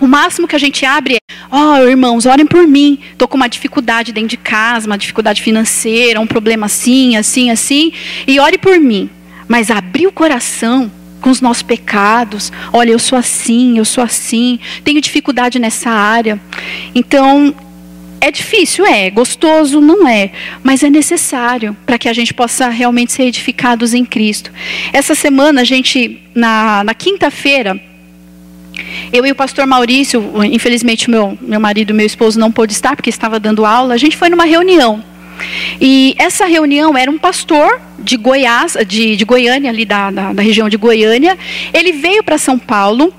[0.00, 1.23] O máximo que a gente abre é,
[1.54, 2.98] ó, oh, irmãos, orem por mim.
[3.12, 7.92] Estou com uma dificuldade dentro de casa, uma dificuldade financeira, um problema assim, assim, assim.
[8.26, 9.08] E ore por mim.
[9.46, 10.90] Mas abrir o coração
[11.20, 12.52] com os nossos pecados.
[12.72, 14.58] Olha, eu sou assim, eu sou assim.
[14.82, 16.40] Tenho dificuldade nessa área.
[16.92, 17.54] Então,
[18.20, 19.08] é difícil, é.
[19.08, 20.32] Gostoso, não é.
[20.60, 24.50] Mas é necessário para que a gente possa realmente ser edificados em Cristo.
[24.92, 27.80] Essa semana, a gente, na, na quinta-feira
[29.12, 33.10] eu e o pastor Maurício, infelizmente meu, meu marido, meu esposo não pôde estar porque
[33.10, 35.02] estava dando aula, a gente foi numa reunião.
[35.80, 40.42] E essa reunião era um pastor de Goiás, de, de Goiânia, ali da, da, da
[40.42, 41.36] região de Goiânia.
[41.72, 43.12] Ele veio para São Paulo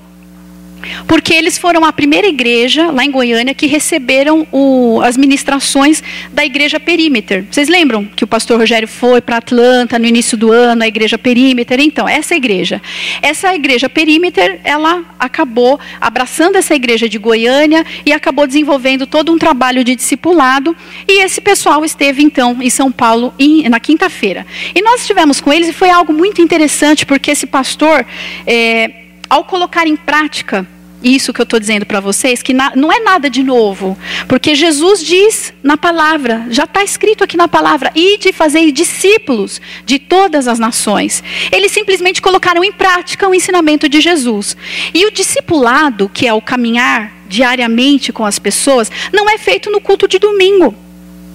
[1.06, 6.44] porque eles foram a primeira igreja lá em Goiânia que receberam o, as ministrações da
[6.44, 7.44] igreja Perímeter.
[7.50, 11.18] Vocês lembram que o pastor Rogério foi para Atlanta no início do ano, a igreja
[11.18, 11.80] Perímeter?
[11.80, 12.80] Então, essa igreja.
[13.22, 19.38] Essa igreja Perímeter, ela acabou abraçando essa igreja de Goiânia e acabou desenvolvendo todo um
[19.38, 20.76] trabalho de discipulado.
[21.08, 23.34] E esse pessoal esteve, então, em São Paulo
[23.68, 24.46] na quinta-feira.
[24.74, 28.04] E nós estivemos com eles e foi algo muito interessante, porque esse pastor.
[28.46, 30.66] É, ao colocar em prática
[31.02, 34.54] isso que eu estou dizendo para vocês, que na, não é nada de novo, porque
[34.54, 39.98] Jesus diz na palavra, já está escrito aqui na palavra, e de fazer discípulos de
[39.98, 41.22] todas as nações.
[41.52, 44.56] Eles simplesmente colocaram em prática o ensinamento de Jesus.
[44.92, 49.80] E o discipulado, que é o caminhar diariamente com as pessoas, não é feito no
[49.80, 50.74] culto de domingo.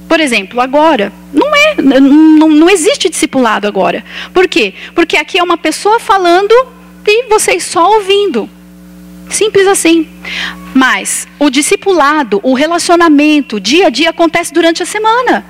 [0.07, 4.03] Por exemplo, agora, não é, não, não existe discipulado agora.
[4.33, 4.73] Por quê?
[4.93, 6.53] Porque aqui é uma pessoa falando
[7.07, 8.49] e vocês só ouvindo.
[9.29, 10.07] Simples assim.
[10.73, 15.45] Mas o discipulado, o relacionamento, dia a dia acontece durante a semana.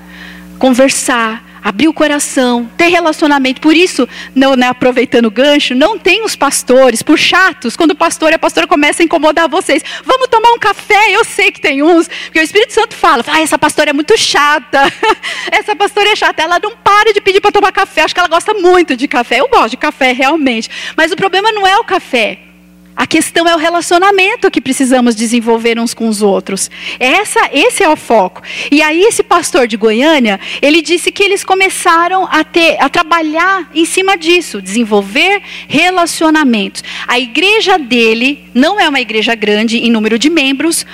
[0.58, 3.62] Conversar, abrir o coração, ter relacionamento.
[3.62, 7.96] Por isso, não, né, aproveitando o gancho, não tem os pastores, por chatos, quando o
[7.96, 9.84] pastor e a pastora começam a incomodar vocês.
[10.04, 11.12] Vamos tomar um café?
[11.12, 14.18] Eu sei que tem uns, porque o Espírito Santo fala, ah, essa pastora é muito
[14.18, 14.82] chata,
[15.52, 18.30] essa pastora é chata, ela não para de pedir para tomar café, acho que ela
[18.30, 19.40] gosta muito de café.
[19.40, 22.51] Eu gosto de café realmente, mas o problema não é o café.
[22.96, 26.70] A questão é o relacionamento que precisamos desenvolver uns com os outros.
[27.00, 28.42] Essa, esse é o foco.
[28.70, 33.70] E aí esse pastor de Goiânia, ele disse que eles começaram a ter, a trabalhar
[33.74, 36.84] em cima disso, desenvolver relacionamentos.
[37.08, 40.86] A igreja dele não é uma igreja grande em número de membros,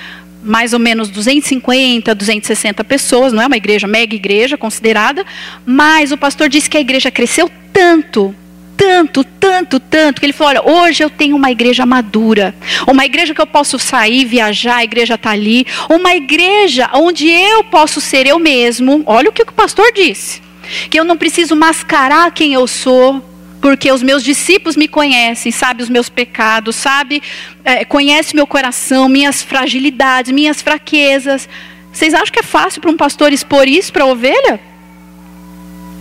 [0.42, 5.26] mais ou menos 250, 260 pessoas, não é uma igreja mega igreja considerada,
[5.66, 8.34] mas o pastor disse que a igreja cresceu tanto
[8.78, 12.54] tanto, tanto, tanto, que ele falou: olha, hoje eu tenho uma igreja madura,
[12.86, 17.64] uma igreja que eu posso sair, viajar, a igreja está ali, uma igreja onde eu
[17.64, 19.02] posso ser eu mesmo.
[19.04, 20.40] Olha o que o pastor disse:
[20.88, 23.20] que eu não preciso mascarar quem eu sou,
[23.60, 27.20] porque os meus discípulos me conhecem, sabe os meus pecados, sabe,
[27.64, 31.48] é, conhece meu coração, minhas fragilidades, minhas fraquezas.
[31.92, 34.60] Vocês acham que é fácil para um pastor expor isso para a ovelha?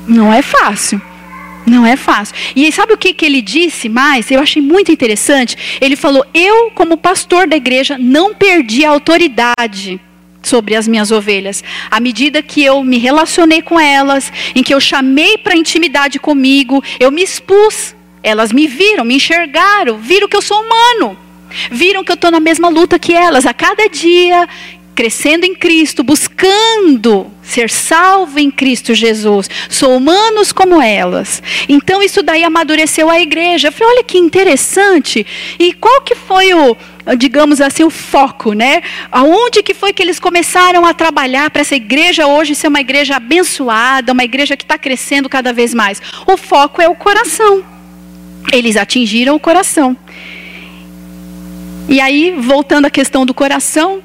[0.08, 1.02] Não é fácil.
[1.68, 2.34] Não é fácil.
[2.56, 4.32] E sabe o que, que ele disse mais?
[4.32, 5.58] Eu achei muito interessante.
[5.82, 10.00] Ele falou: Eu, como pastor da igreja, não perdi a autoridade
[10.42, 11.62] sobre as minhas ovelhas.
[11.92, 16.82] À medida que eu me relacionei com elas, em que eu chamei para intimidade comigo,
[17.02, 17.94] eu me expus.
[18.24, 21.18] Elas me viram, me enxergaram, viram que eu sou humano.
[21.72, 23.46] Viram que eu estou na mesma luta que elas.
[23.46, 24.48] A cada dia
[24.98, 29.48] crescendo em Cristo, buscando ser salvo em Cristo Jesus.
[29.70, 31.44] Sou humanos como elas.
[31.70, 33.68] Então isso daí amadureceu a igreja.
[33.68, 35.24] Eu falei, olha que interessante.
[35.60, 36.76] E qual que foi o,
[37.16, 38.82] digamos assim, o foco, né?
[39.12, 43.18] Aonde que foi que eles começaram a trabalhar para essa igreja hoje ser uma igreja
[43.18, 46.02] abençoada, uma igreja que está crescendo cada vez mais?
[46.26, 47.64] O foco é o coração.
[48.52, 49.96] Eles atingiram o coração.
[51.88, 54.02] E aí, voltando à questão do coração,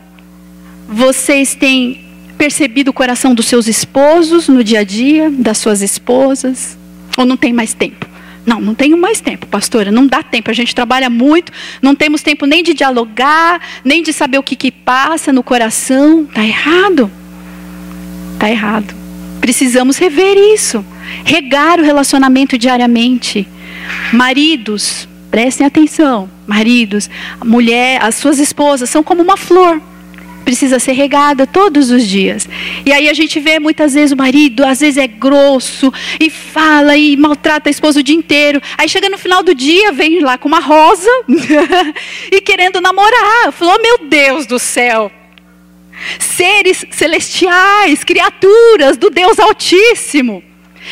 [0.92, 2.00] vocês têm
[2.36, 6.76] percebido o coração dos seus esposos no dia a dia, das suas esposas?
[7.16, 8.06] Ou não tem mais tempo?
[8.44, 9.90] Não, não tenho mais tempo, pastora.
[9.90, 10.50] Não dá tempo.
[10.50, 14.54] A gente trabalha muito, não temos tempo nem de dialogar, nem de saber o que,
[14.54, 16.24] que passa no coração.
[16.24, 17.10] Está errado.
[18.34, 18.94] Está errado.
[19.40, 20.84] Precisamos rever isso.
[21.24, 23.46] Regar o relacionamento diariamente.
[24.12, 26.28] Maridos, prestem atenção.
[26.46, 27.08] Maridos,
[27.44, 29.80] mulher, as suas esposas são como uma flor
[30.42, 32.48] precisa ser regada todos os dias.
[32.84, 36.96] E aí a gente vê muitas vezes o marido, às vezes é grosso e fala
[36.96, 38.60] e maltrata a esposa o dia inteiro.
[38.76, 41.10] Aí chega no final do dia, vem lá com uma rosa
[42.30, 43.52] e querendo namorar.
[43.52, 45.10] Falou: oh, "Meu Deus do céu,
[46.18, 50.42] seres celestiais, criaturas do Deus Altíssimo.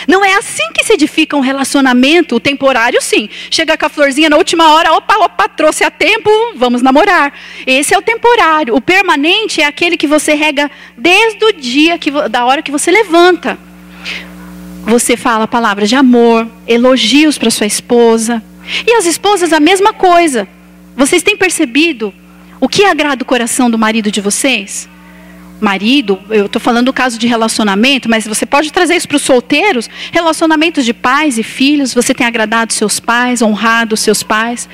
[0.07, 3.29] Não é assim que se edifica um relacionamento, o temporário sim.
[3.50, 7.33] Chega com a florzinha na última hora, opa, opa, trouxe a tempo, vamos namorar.
[7.66, 8.74] Esse é o temporário.
[8.74, 12.90] O permanente é aquele que você rega desde o dia que, da hora que você
[12.90, 13.59] levanta.
[14.85, 18.42] Você fala palavras de amor, elogios para sua esposa.
[18.87, 20.48] E as esposas a mesma coisa.
[20.96, 22.12] Vocês têm percebido
[22.61, 24.88] o que agrada o coração do marido de vocês?
[25.60, 29.22] Marido, eu estou falando do caso de relacionamento, mas você pode trazer isso para os
[29.22, 34.68] solteiros, relacionamentos de pais e filhos, você tem agradado seus pais, honrado seus pais.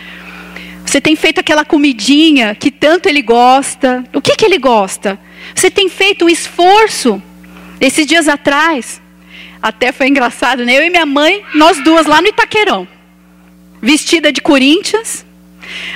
[0.84, 4.04] Você tem feito aquela comidinha que tanto ele gosta.
[4.14, 5.18] O que, que ele gosta?
[5.52, 7.20] Você tem feito um esforço.
[7.80, 9.02] Esses dias atrás,
[9.60, 10.78] até foi engraçado, né?
[10.78, 12.86] Eu e minha mãe, nós duas lá no Itaquerão,
[13.82, 15.25] vestida de Corinthians,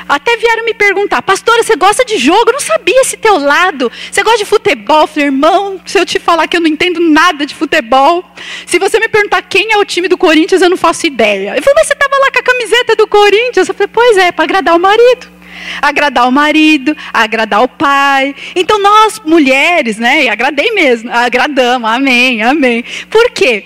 [0.09, 2.45] até vieram me perguntar, pastora, você gosta de jogo?
[2.49, 3.91] Eu não sabia esse teu lado.
[4.11, 5.03] Você gosta de futebol?
[5.03, 8.25] Eu falei, irmão, se eu te falar que eu não entendo nada de futebol,
[8.67, 11.57] se você me perguntar quem é o time do Corinthians, eu não faço ideia.
[11.57, 13.69] Eu falei, mas você estava lá com a camiseta do Corinthians?
[13.69, 15.41] Eu falei, pois é, para agradar o marido
[15.83, 18.35] agradar o marido, agradar o pai.
[18.57, 22.85] Então nós mulheres, né, e agradei mesmo, agradamos, amém, amém.
[23.09, 23.65] Por quê?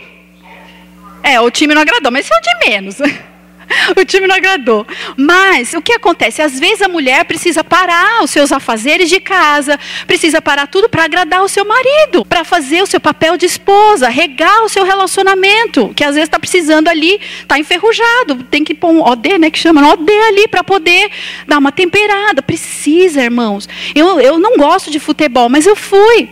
[1.22, 2.98] É, o time não agradou, mas isso é o de menos.
[3.96, 4.86] o time não agradou.
[5.16, 6.42] Mas o que acontece?
[6.42, 11.04] Às vezes a mulher precisa parar os seus afazeres de casa, precisa parar tudo para
[11.04, 15.92] agradar o seu marido, para fazer o seu papel de esposa, regar o seu relacionamento,
[15.94, 19.58] que às vezes está precisando ali, está enferrujado, tem que pôr um OD, né, que
[19.58, 21.10] chama, um OD ali para poder
[21.46, 22.42] dar uma temperada.
[22.42, 23.68] Precisa, irmãos.
[23.94, 26.28] Eu, eu não gosto de futebol, mas eu fui.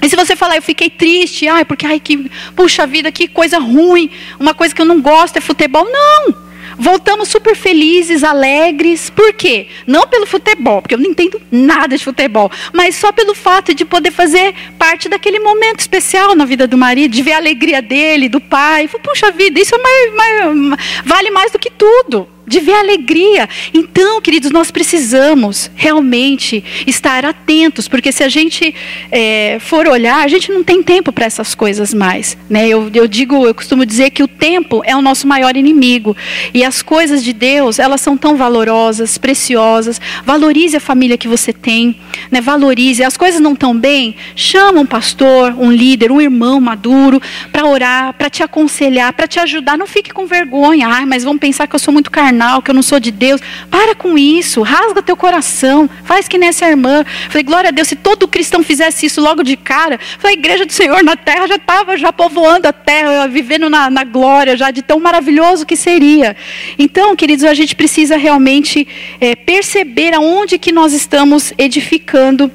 [0.00, 3.58] E se você falar, eu fiquei triste, ai, porque, ai, que, puxa vida, que coisa
[3.58, 5.84] ruim, uma coisa que eu não gosto é futebol.
[5.90, 6.47] Não!
[6.78, 9.10] Voltamos super felizes, alegres.
[9.10, 9.66] Por quê?
[9.86, 13.84] Não pelo futebol, porque eu não entendo nada de futebol, mas só pelo fato de
[13.84, 18.28] poder fazer parte daquele momento especial na vida do marido, de ver a alegria dele,
[18.28, 18.88] do pai.
[19.02, 23.48] Puxa vida, isso é mais, mais, vale mais do que tudo de ver alegria.
[23.72, 28.74] Então, queridos, nós precisamos realmente estar atentos, porque se a gente
[29.10, 32.36] é, for olhar, a gente não tem tempo para essas coisas mais.
[32.48, 32.66] Né?
[32.66, 36.16] Eu, eu digo, eu costumo dizer que o tempo é o nosso maior inimigo.
[36.54, 40.00] E as coisas de Deus, elas são tão valorosas, preciosas.
[40.24, 41.96] Valorize a família que você tem,
[42.30, 42.40] né?
[42.40, 43.04] valorize.
[43.04, 47.20] As coisas não estão bem, chama um pastor, um líder, um irmão maduro
[47.52, 49.76] para orar, para te aconselhar, para te ajudar.
[49.76, 50.88] Não fique com vergonha.
[50.88, 53.40] Ah, mas vão pensar que eu sou muito carnal que eu não sou de Deus.
[53.70, 57.04] Para com isso, rasga teu coração, faz que nessa irmã.
[57.28, 60.64] Falei, glória a Deus, se todo cristão fizesse isso logo de cara, falei, a igreja
[60.64, 64.70] do Senhor na terra já estava já povoando a terra, vivendo na, na glória, já
[64.70, 66.36] de tão maravilhoso que seria.
[66.78, 68.86] Então, queridos, a gente precisa realmente
[69.20, 72.50] é, perceber aonde que nós estamos edificando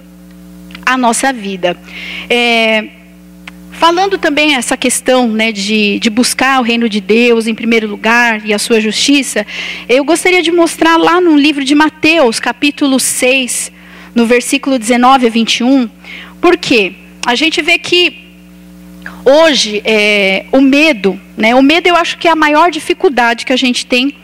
[0.85, 1.77] a nossa vida.
[2.29, 3.02] É,
[3.83, 8.41] Falando também essa questão né, de, de buscar o reino de Deus em primeiro lugar
[8.45, 9.45] e a sua justiça,
[9.89, 13.73] eu gostaria de mostrar lá no livro de Mateus, capítulo 6,
[14.15, 15.89] no versículo 19 a 21,
[16.39, 16.93] por quê?
[17.27, 18.19] A gente vê que
[19.25, 23.51] hoje é, o medo, né, o medo eu acho que é a maior dificuldade que
[23.51, 24.15] a gente tem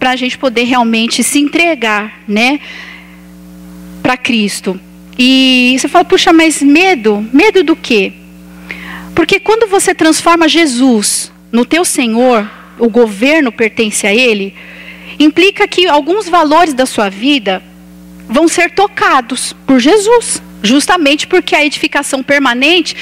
[0.00, 2.58] para a gente poder realmente se entregar né,
[4.02, 4.80] para Cristo.
[5.16, 7.24] E você fala, puxa, mas medo?
[7.32, 8.25] Medo do quê?
[9.16, 12.48] Porque quando você transforma Jesus no teu Senhor,
[12.78, 14.54] o governo pertence a Ele,
[15.18, 17.62] implica que alguns valores da sua vida
[18.28, 20.42] vão ser tocados por Jesus.
[20.62, 22.94] Justamente porque a edificação permanente,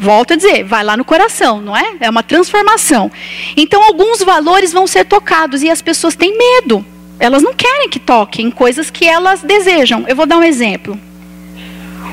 [0.00, 1.94] volta a dizer, vai lá no coração, não é?
[2.00, 3.10] É uma transformação.
[3.56, 6.84] Então, alguns valores vão ser tocados e as pessoas têm medo.
[7.20, 10.04] Elas não querem que toquem coisas que elas desejam.
[10.08, 10.98] Eu vou dar um exemplo: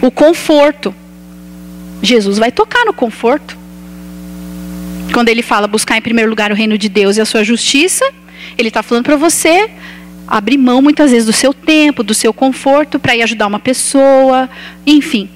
[0.03, 0.93] o conforto.
[2.03, 3.57] Jesus vai tocar no conforto.
[5.13, 8.05] Quando ele fala buscar em primeiro lugar o reino de Deus e a sua justiça,
[8.57, 9.71] ele está falando para você
[10.27, 14.49] abrir mão muitas vezes do seu tempo, do seu conforto para ir ajudar uma pessoa,
[14.85, 15.29] enfim.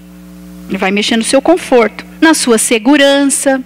[0.68, 3.64] Ele vai mexer no seu conforto, na sua segurança.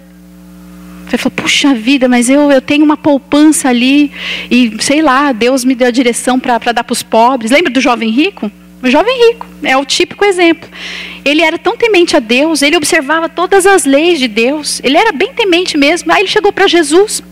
[1.08, 4.12] Você fala, puxa vida, mas eu, eu tenho uma poupança ali
[4.48, 7.50] e sei lá, Deus me deu a direção para dar para os pobres.
[7.50, 8.50] Lembra do jovem rico?
[8.82, 10.68] O jovem rico é o típico exemplo.
[11.24, 15.12] Ele era tão temente a Deus, ele observava todas as leis de Deus, ele era
[15.12, 16.12] bem temente mesmo.
[16.12, 17.22] Aí ele chegou para Jesus.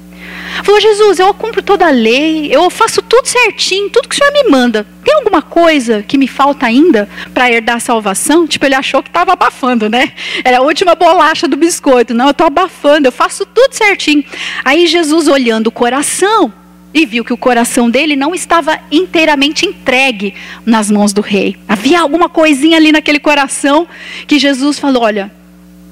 [0.62, 4.32] Falou, Jesus, eu cumpro toda a lei, eu faço tudo certinho, tudo que o Senhor
[4.32, 4.86] me manda.
[5.04, 8.46] Tem alguma coisa que me falta ainda para herdar a salvação?
[8.46, 10.12] Tipo, ele achou que estava abafando, né?
[10.44, 12.14] Era a última bolacha do biscoito.
[12.14, 14.24] Não, eu estou abafando, eu faço tudo certinho.
[14.64, 16.52] Aí Jesus, olhando o coração,
[16.92, 20.34] e viu que o coração dele não estava inteiramente entregue
[20.66, 21.56] nas mãos do rei.
[21.68, 23.86] Havia alguma coisinha ali naquele coração
[24.26, 25.30] que Jesus falou: Olha,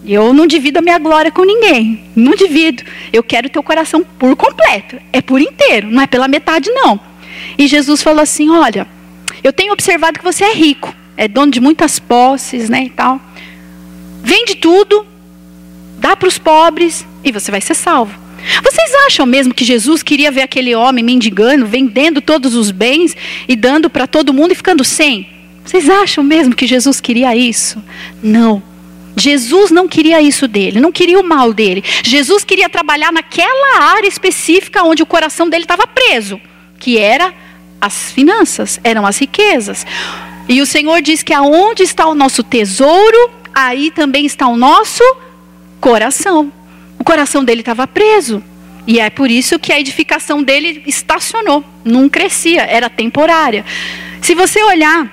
[0.05, 2.05] eu não divido a minha glória com ninguém.
[2.17, 2.83] Não divido.
[3.13, 4.99] Eu quero teu coração por completo.
[5.13, 6.99] É por inteiro, não é pela metade, não.
[7.57, 8.87] E Jesus falou assim: Olha,
[9.43, 12.85] eu tenho observado que você é rico, é dono de muitas posses, né?
[12.85, 13.21] E tal.
[14.23, 15.07] Vende tudo,
[15.99, 18.28] dá para os pobres e você vai ser salvo.
[18.63, 23.55] Vocês acham mesmo que Jesus queria ver aquele homem mendigando, vendendo todos os bens e
[23.55, 25.29] dando para todo mundo e ficando sem?
[25.65, 27.83] Vocês acham mesmo que Jesus queria isso?
[28.23, 28.63] Não.
[29.17, 31.85] Jesus não queria isso dele, não queria o mal dele.
[32.03, 36.41] Jesus queria trabalhar naquela área específica onde o coração dele estava preso,
[36.79, 37.35] que era
[37.81, 39.85] as finanças, eram as riquezas.
[40.49, 45.03] E o Senhor diz que aonde está o nosso tesouro, aí também está o nosso
[45.81, 46.53] coração.
[47.09, 48.45] Coração dele estava preso.
[48.87, 53.65] E é por isso que a edificação dele estacionou, não crescia, era temporária.
[54.21, 55.11] Se você olhar,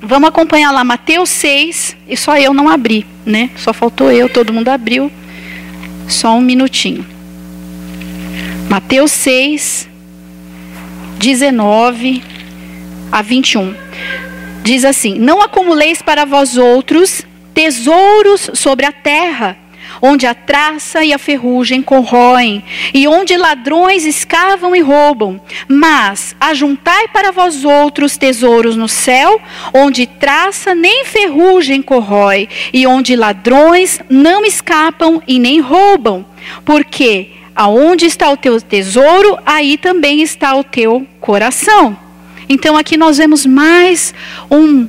[0.00, 3.50] vamos acompanhar lá Mateus 6, e só eu não abri, né?
[3.56, 5.10] Só faltou eu, todo mundo abriu.
[6.06, 7.04] Só um minutinho.
[8.70, 9.88] Mateus 6,
[11.18, 12.22] 19
[13.10, 13.74] a 21.
[14.62, 17.22] Diz assim: Não acumuleis para vós outros
[17.52, 19.65] tesouros sobre a terra
[20.00, 25.40] onde a traça e a ferrugem corroem, e onde ladrões escavam e roubam.
[25.68, 29.40] Mas ajuntai para vós outros tesouros no céu,
[29.72, 36.24] onde traça nem ferrugem corrói, e onde ladrões não escapam e nem roubam.
[36.64, 41.96] Porque aonde está o teu tesouro, aí também está o teu coração.
[42.48, 44.14] Então aqui nós vemos mais
[44.50, 44.86] um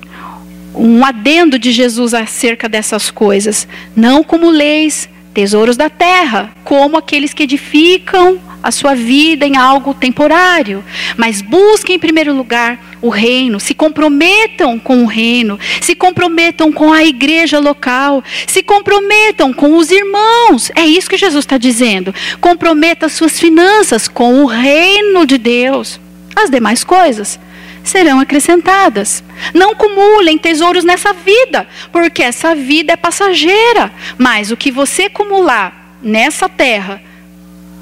[0.78, 3.68] um adendo de Jesus acerca dessas coisas.
[3.96, 9.94] Não como leis, tesouros da terra, como aqueles que edificam a sua vida em algo
[9.94, 10.84] temporário.
[11.16, 16.92] Mas busquem em primeiro lugar o reino, se comprometam com o reino, se comprometam com
[16.92, 20.72] a igreja local, se comprometam com os irmãos.
[20.76, 22.14] É isso que Jesus está dizendo.
[22.42, 26.00] Comprometa suas finanças com o reino de Deus.
[26.36, 27.40] As demais coisas
[27.88, 29.24] serão acrescentadas.
[29.54, 33.92] Não acumulem tesouros nessa vida, porque essa vida é passageira.
[34.18, 37.02] Mas o que você acumular nessa terra,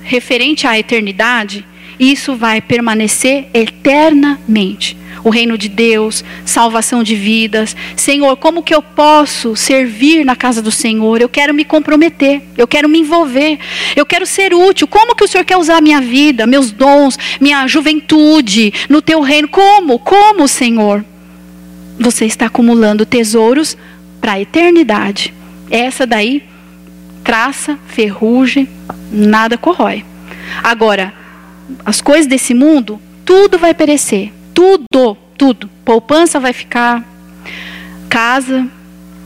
[0.03, 1.65] referente à eternidade,
[1.99, 7.75] isso vai permanecer eternamente o reino de Deus, salvação de vidas.
[7.95, 11.19] Senhor, como que eu posso servir na casa do Senhor?
[11.19, 13.57] Eu quero me comprometer, eu quero me envolver,
[13.95, 14.87] eu quero ser útil.
[14.87, 19.19] Como que o Senhor quer usar a minha vida, meus dons, minha juventude no teu
[19.19, 19.47] reino?
[19.47, 19.97] Como?
[19.97, 21.03] Como, Senhor?
[21.99, 23.75] Você está acumulando tesouros
[24.21, 25.33] para a eternidade.
[25.71, 26.43] Essa daí
[27.23, 28.69] traça, ferrugem,
[29.11, 30.05] nada corrói.
[30.63, 31.11] Agora,
[31.83, 34.34] as coisas desse mundo, tudo vai perecer.
[34.55, 35.69] Tudo, tudo.
[35.85, 37.03] Poupança vai ficar,
[38.09, 38.67] casa,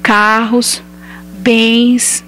[0.04, 0.84] carros,
[1.38, 2.26] bens,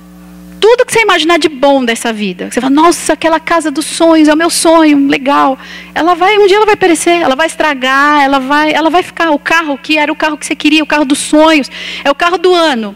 [0.62, 2.52] tudo que você imaginar de bom dessa vida.
[2.52, 5.58] Você fala, nossa, aquela casa dos sonhos é o meu sonho, legal.
[5.95, 9.32] Ela vai, um dia ela vai perecer, ela vai estragar, ela vai, ela vai ficar.
[9.32, 11.70] O carro que era o carro que você queria, o carro dos sonhos,
[12.04, 12.95] é o carro do ano.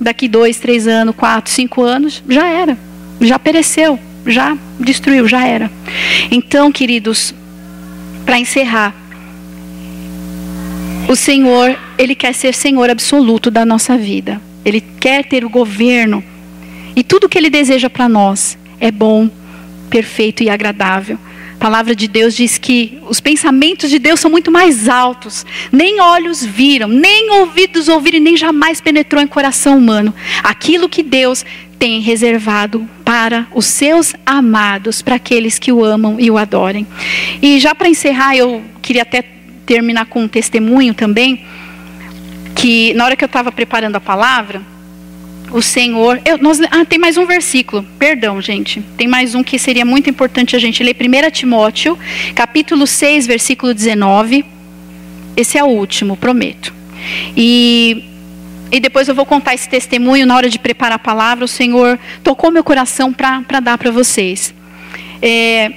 [0.00, 2.76] Daqui dois, três anos, quatro, cinco anos, já era,
[3.20, 5.70] já pereceu, já destruiu, já era.
[6.30, 7.34] Então, queridos,
[8.24, 8.94] para encerrar,
[11.08, 14.40] o Senhor, Ele quer ser Senhor absoluto da nossa vida.
[14.64, 16.24] Ele quer ter o governo.
[16.96, 19.28] E tudo que Ele deseja para nós é bom,
[19.90, 21.18] perfeito e agradável.
[21.54, 25.46] A palavra de Deus diz que os pensamentos de Deus são muito mais altos.
[25.70, 30.12] Nem olhos viram, nem ouvidos ouviram, nem jamais penetrou em coração humano.
[30.42, 31.44] Aquilo que Deus
[31.78, 36.86] tem reservado para os seus amados, para aqueles que o amam e o adorem.
[37.40, 39.33] E já para encerrar, eu queria até
[39.66, 41.44] terminar com um testemunho também,
[42.54, 44.62] que na hora que eu estava preparando a palavra,
[45.50, 46.20] o Senhor.
[46.24, 48.82] Eu, nós, ah, tem mais um versículo, perdão, gente.
[48.96, 50.96] Tem mais um que seria muito importante a gente ler.
[50.96, 51.98] 1 Timóteo,
[52.34, 54.44] capítulo 6, versículo 19.
[55.36, 56.74] Esse é o último, prometo.
[57.36, 58.04] E,
[58.70, 61.44] e depois eu vou contar esse testemunho na hora de preparar a palavra.
[61.44, 64.52] O Senhor tocou meu coração para dar para vocês.
[65.22, 65.70] É,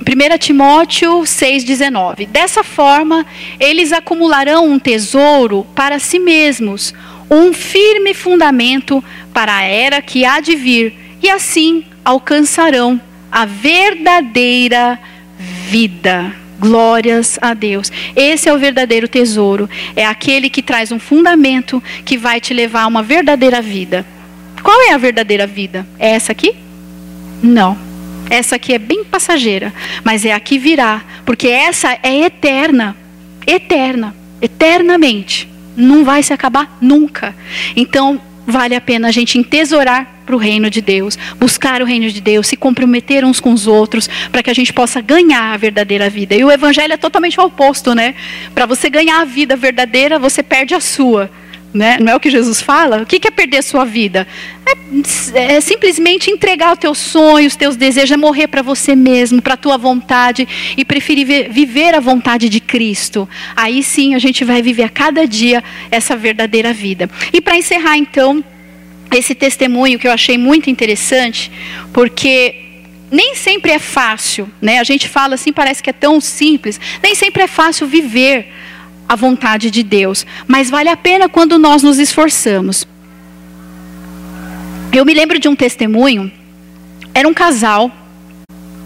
[0.00, 2.26] 1 Timóteo 6,19.
[2.26, 3.26] Dessa forma,
[3.58, 6.94] eles acumularão um tesouro para si mesmos,
[7.30, 14.98] um firme fundamento para a era que há de vir, e assim alcançarão a verdadeira
[15.68, 16.34] vida.
[16.58, 17.90] Glórias a Deus.
[18.14, 19.68] Esse é o verdadeiro tesouro.
[19.96, 24.04] É aquele que traz um fundamento que vai te levar a uma verdadeira vida.
[24.62, 25.86] Qual é a verdadeira vida?
[25.98, 26.54] É essa aqui?
[27.42, 27.89] Não.
[28.30, 29.74] Essa aqui é bem passageira,
[30.04, 32.96] mas é a que virá, porque essa é eterna.
[33.44, 35.48] Eterna, eternamente.
[35.76, 37.34] Não vai se acabar nunca.
[37.74, 42.08] Então, vale a pena a gente entesourar para o reino de Deus, buscar o reino
[42.08, 45.56] de Deus, se comprometer uns com os outros, para que a gente possa ganhar a
[45.56, 46.36] verdadeira vida.
[46.36, 48.14] E o evangelho é totalmente o oposto, né?
[48.54, 51.28] Para você ganhar a vida verdadeira, você perde a sua.
[51.72, 51.98] Né?
[52.00, 53.02] Não é o que Jesus fala?
[53.02, 54.26] O que é perder sua vida?
[54.66, 59.40] É, é simplesmente entregar os teus sonhos, os teus desejos, é morrer para você mesmo,
[59.40, 63.28] para a tua vontade e preferir viver a vontade de Cristo.
[63.54, 65.62] Aí sim a gente vai viver a cada dia
[65.92, 67.08] essa verdadeira vida.
[67.32, 68.42] E para encerrar então,
[69.16, 71.52] esse testemunho que eu achei muito interessante,
[71.92, 72.70] porque
[73.10, 74.78] nem sempre é fácil, né?
[74.78, 78.46] A gente fala assim, parece que é tão simples, nem sempre é fácil viver
[79.10, 82.86] a vontade de Deus, mas vale a pena quando nós nos esforçamos.
[84.92, 86.30] Eu me lembro de um testemunho,
[87.12, 87.90] era um casal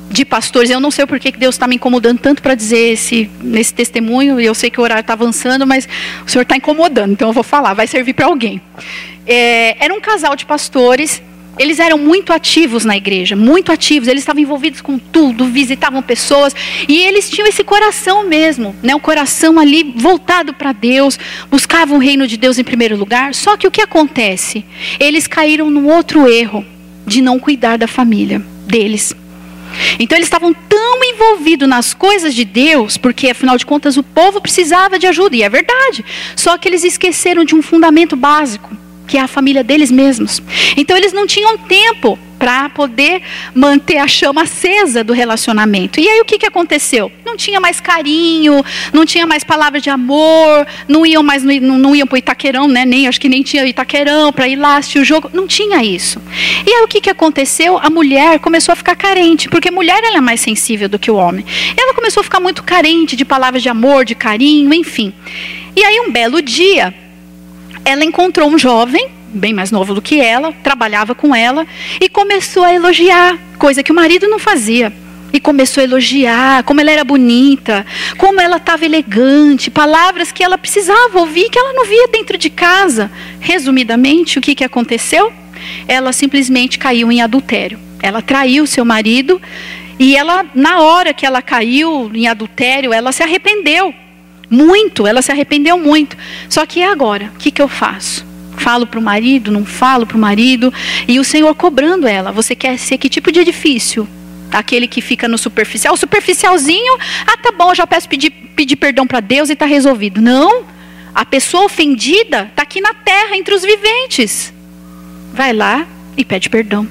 [0.08, 3.30] de pastores, eu não sei por que Deus está me incomodando tanto para dizer esse,
[3.42, 5.86] nesse testemunho, e eu sei que o horário está avançando, mas
[6.26, 8.62] o Senhor está incomodando, então eu vou falar, vai servir para alguém.
[9.26, 11.22] É, era um casal de pastores
[11.58, 14.08] eles eram muito ativos na igreja, muito ativos.
[14.08, 16.54] Eles estavam envolvidos com tudo, visitavam pessoas
[16.88, 18.94] e eles tinham esse coração mesmo, né?
[18.94, 21.18] Um coração ali voltado para Deus,
[21.50, 23.34] buscavam o reino de Deus em primeiro lugar.
[23.34, 24.64] Só que o que acontece?
[24.98, 26.64] Eles caíram num outro erro
[27.06, 29.14] de não cuidar da família deles.
[29.98, 34.40] Então eles estavam tão envolvidos nas coisas de Deus, porque afinal de contas o povo
[34.40, 36.04] precisava de ajuda, e é verdade.
[36.36, 40.42] Só que eles esqueceram de um fundamento básico que é a família deles mesmos.
[40.76, 43.22] Então eles não tinham tempo para poder
[43.54, 45.98] manter a chama acesa do relacionamento.
[45.98, 47.10] E aí o que, que aconteceu?
[47.24, 51.96] Não tinha mais carinho, não tinha mais palavras de amor, não iam mais, não, não
[51.96, 52.84] iam para Itaquerão, né?
[52.84, 56.20] Nem, acho que nem tinha Itaquerão para ir lá assistir o jogo, não tinha isso.
[56.66, 57.78] E aí o que, que aconteceu?
[57.78, 61.10] A mulher começou a ficar carente, porque a mulher ela é mais sensível do que
[61.10, 61.46] o homem.
[61.74, 65.14] Ela começou a ficar muito carente de palavras de amor, de carinho, enfim.
[65.74, 66.94] E aí um belo dia,
[67.84, 71.66] ela encontrou um jovem, bem mais novo do que ela, trabalhava com ela,
[72.00, 74.92] e começou a elogiar, coisa que o marido não fazia.
[75.32, 77.84] E começou a elogiar como ela era bonita,
[78.16, 82.48] como ela estava elegante, palavras que ela precisava ouvir, que ela não via dentro de
[82.48, 83.10] casa.
[83.40, 85.32] Resumidamente, o que, que aconteceu?
[85.88, 87.80] Ela simplesmente caiu em adultério.
[88.00, 89.42] Ela traiu seu marido
[89.98, 93.92] e ela, na hora que ela caiu em adultério, ela se arrependeu.
[94.54, 96.16] Muito, ela se arrependeu muito.
[96.48, 97.32] Só que e agora?
[97.34, 98.24] O que, que eu faço?
[98.56, 100.72] Falo para o marido, não falo para o marido.
[101.08, 102.30] E o Senhor cobrando ela.
[102.30, 104.06] Você quer ser que tipo de edifício?
[104.52, 105.94] Aquele que fica no superficial.
[105.94, 106.96] O superficialzinho,
[107.26, 110.20] ah, tá bom, já peço pedir, pedir perdão para Deus e está resolvido.
[110.20, 110.64] Não.
[111.12, 114.52] A pessoa ofendida está aqui na terra, entre os viventes.
[115.32, 115.86] Vai lá
[116.16, 116.86] e pede perdão.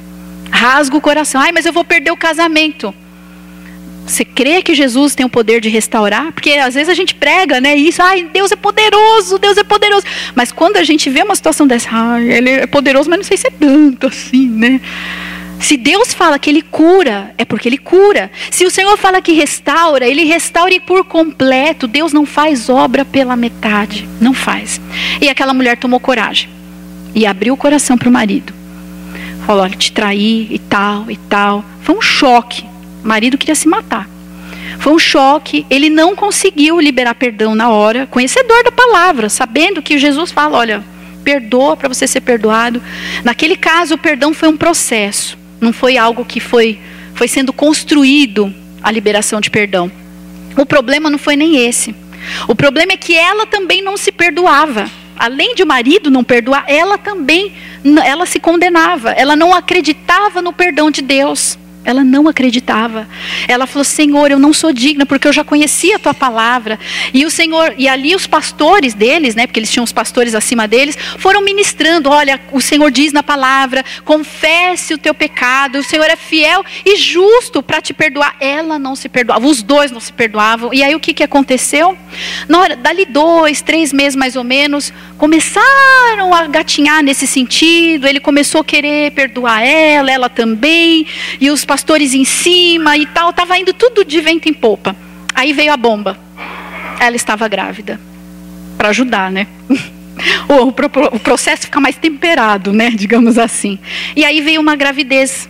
[0.52, 1.40] Rasga o coração.
[1.40, 2.94] Ai, mas eu vou perder o casamento.
[4.06, 6.32] Você crê que Jesus tem o poder de restaurar?
[6.34, 7.76] Porque às vezes a gente prega, né?
[7.76, 10.06] Isso, ai, Deus é poderoso, Deus é poderoso.
[10.36, 13.38] Mas quando a gente vê uma situação dessa, ai, ele é poderoso, mas não sei
[13.38, 14.82] se é tanto assim, né?
[15.64, 18.30] Se Deus fala que Ele cura, é porque Ele cura.
[18.52, 21.88] Se o Senhor fala que restaura, Ele restaura por completo.
[21.88, 24.06] Deus não faz obra pela metade.
[24.20, 24.82] Não faz.
[25.22, 26.50] E aquela mulher tomou coragem.
[27.16, 28.54] E abriu o coração para o marido.
[29.46, 31.64] Falou: olha, te traí e tal e tal.
[31.82, 32.66] Foi um choque.
[33.04, 34.10] Marido queria se matar.
[34.80, 39.98] Foi um choque, ele não conseguiu liberar perdão na hora, conhecedor da palavra, sabendo que
[39.98, 40.84] Jesus fala: olha,
[41.24, 42.82] perdoa para você ser perdoado.
[43.24, 46.80] Naquele caso, o perdão foi um processo, não foi algo que foi,
[47.14, 49.92] foi sendo construído a liberação de perdão.
[50.58, 51.96] O problema não foi nem esse.
[52.48, 54.90] O problema é que ela também não se perdoava.
[55.18, 57.54] Além de o marido não perdoar, ela também
[58.04, 59.12] ela se condenava.
[59.12, 61.58] Ela não acreditava no perdão de Deus.
[61.86, 63.08] Ela não acreditava.
[63.48, 66.80] Ela falou: Senhor, eu não sou digna, porque eu já conhecia a tua palavra.
[67.14, 70.68] E o Senhor, e ali os pastores deles, né, porque eles tinham os pastores acima
[70.68, 76.06] deles, foram ministrando: olha, o Senhor diz na palavra, confesse o teu pecado, o Senhor
[76.06, 78.36] é fiel e justo para te perdoar.
[78.40, 80.74] Ela não se perdoava, os dois não se perdoavam.
[80.74, 81.98] E aí o que, que aconteceu?
[82.48, 88.08] Na hora, dali dois, três meses mais ou menos, começaram a gatinhar nesse sentido.
[88.08, 91.06] Ele começou a querer perdoar ela, ela também.
[91.40, 94.96] E os pastores em cima e tal, estava indo tudo de vento em popa.
[95.34, 96.16] Aí veio a bomba.
[97.00, 98.00] Ela estava grávida.
[98.78, 99.48] Para ajudar, né?
[100.48, 102.92] o, o processo fica mais temperado, né?
[102.94, 103.80] Digamos assim.
[104.16, 105.50] E aí veio uma gravidez.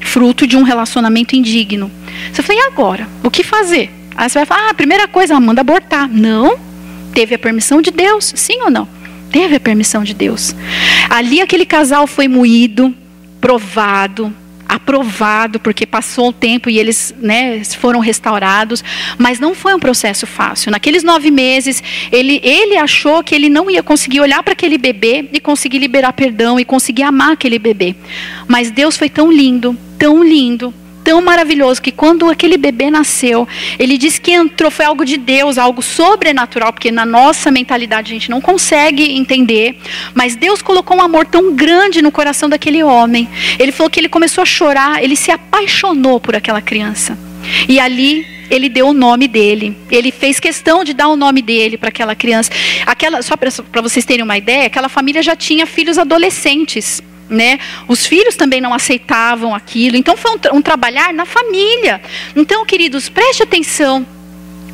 [0.00, 1.90] fruto de um relacionamento indigno.
[2.32, 3.06] Você fala, e agora?
[3.22, 3.90] O que fazer?
[4.16, 6.08] Aí você vai falar, ah, a primeira coisa, manda abortar.
[6.08, 6.58] Não.
[7.12, 8.88] Teve a permissão de Deus, sim ou não?
[9.30, 10.56] Teve a permissão de Deus.
[11.10, 12.94] Ali aquele casal foi moído,
[13.42, 14.34] provado,
[14.70, 18.84] aprovado, porque passou o tempo e eles né, foram restaurados,
[19.18, 20.70] mas não foi um processo fácil.
[20.70, 25.28] Naqueles nove meses, ele, ele achou que ele não ia conseguir olhar para aquele bebê
[25.32, 27.96] e conseguir liberar perdão e conseguir amar aquele bebê.
[28.46, 30.72] Mas Deus foi tão lindo, tão lindo,
[31.04, 33.46] tão maravilhoso que quando aquele bebê nasceu,
[33.78, 38.14] ele disse que entrou, foi algo de Deus, algo sobrenatural, porque na nossa mentalidade a
[38.14, 39.76] gente não consegue entender,
[40.14, 43.28] mas Deus colocou um amor tão grande no coração daquele homem.
[43.58, 47.18] Ele falou que ele começou a chorar, ele se apaixonou por aquela criança.
[47.68, 49.76] E ali ele deu o nome dele.
[49.90, 52.50] Ele fez questão de dar o nome dele para aquela criança.
[52.84, 57.00] Aquela, só para vocês terem uma ideia, aquela família já tinha filhos adolescentes
[57.30, 57.58] né?
[57.88, 59.96] Os filhos também não aceitavam aquilo.
[59.96, 62.00] Então foi um, um trabalhar na família.
[62.34, 64.06] Então, queridos, preste atenção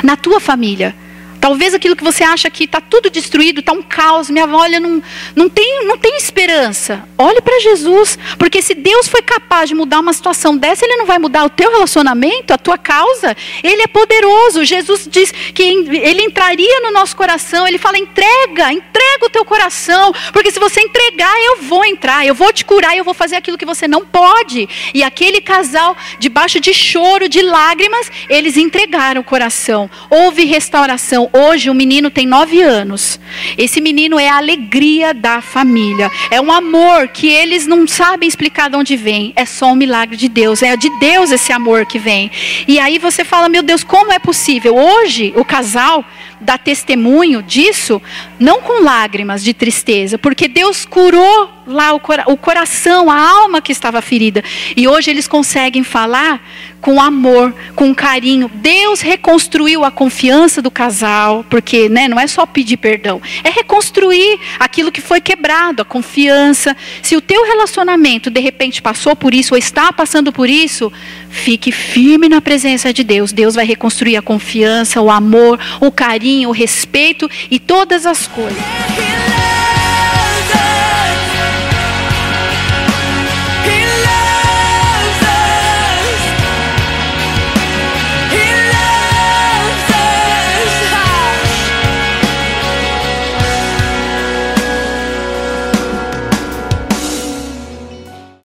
[0.03, 0.95] na tua família.
[1.41, 4.80] Talvez aquilo que você acha que está tudo destruído, está um caos, minha avó, olha,
[4.80, 5.03] não,
[5.34, 7.07] não, tem, não tem esperança.
[7.18, 11.07] Olhe para Jesus, porque se Deus foi capaz de mudar uma situação dessa, Ele não
[11.07, 13.37] vai mudar o teu relacionamento, a tua causa.
[13.62, 14.64] Ele é poderoso.
[14.64, 17.66] Jesus diz que Ele entraria no nosso coração.
[17.66, 22.34] Ele fala: entrega, entrega o teu coração, porque se você entregar, eu vou entrar, eu
[22.34, 24.68] vou te curar, eu vou fazer aquilo que você não pode.
[24.93, 29.91] E aquele casal, debaixo de choro, de lágrimas, eles entregaram o coração.
[30.11, 33.18] Houve restauração Hoje o menino tem nove anos.
[33.57, 36.11] Esse menino é a alegria da família.
[36.31, 39.33] É um amor que eles não sabem explicar de onde vem.
[39.37, 40.62] É só um milagre de Deus.
[40.62, 42.31] É de Deus esse amor que vem.
[42.66, 44.77] E aí você fala, meu Deus, como é possível?
[44.77, 46.05] Hoje o casal
[46.41, 48.01] dá testemunho disso,
[48.39, 53.61] não com lágrimas de tristeza, porque Deus curou lá o, cora o coração, a alma
[53.61, 54.43] que estava ferida.
[54.77, 56.41] E hoje eles conseguem falar
[56.81, 58.51] com amor, com carinho.
[58.55, 64.39] Deus reconstruiu a confiança do casal, porque né, não é só pedir perdão, é reconstruir
[64.59, 66.77] aquilo que foi quebrado, a confiança.
[67.03, 70.93] Se o teu relacionamento de repente passou por isso ou está passando por isso,
[71.29, 73.33] fique firme na presença de Deus.
[73.33, 79.56] Deus vai reconstruir a confiança, o amor, o carinho, o respeito e todas as coisas.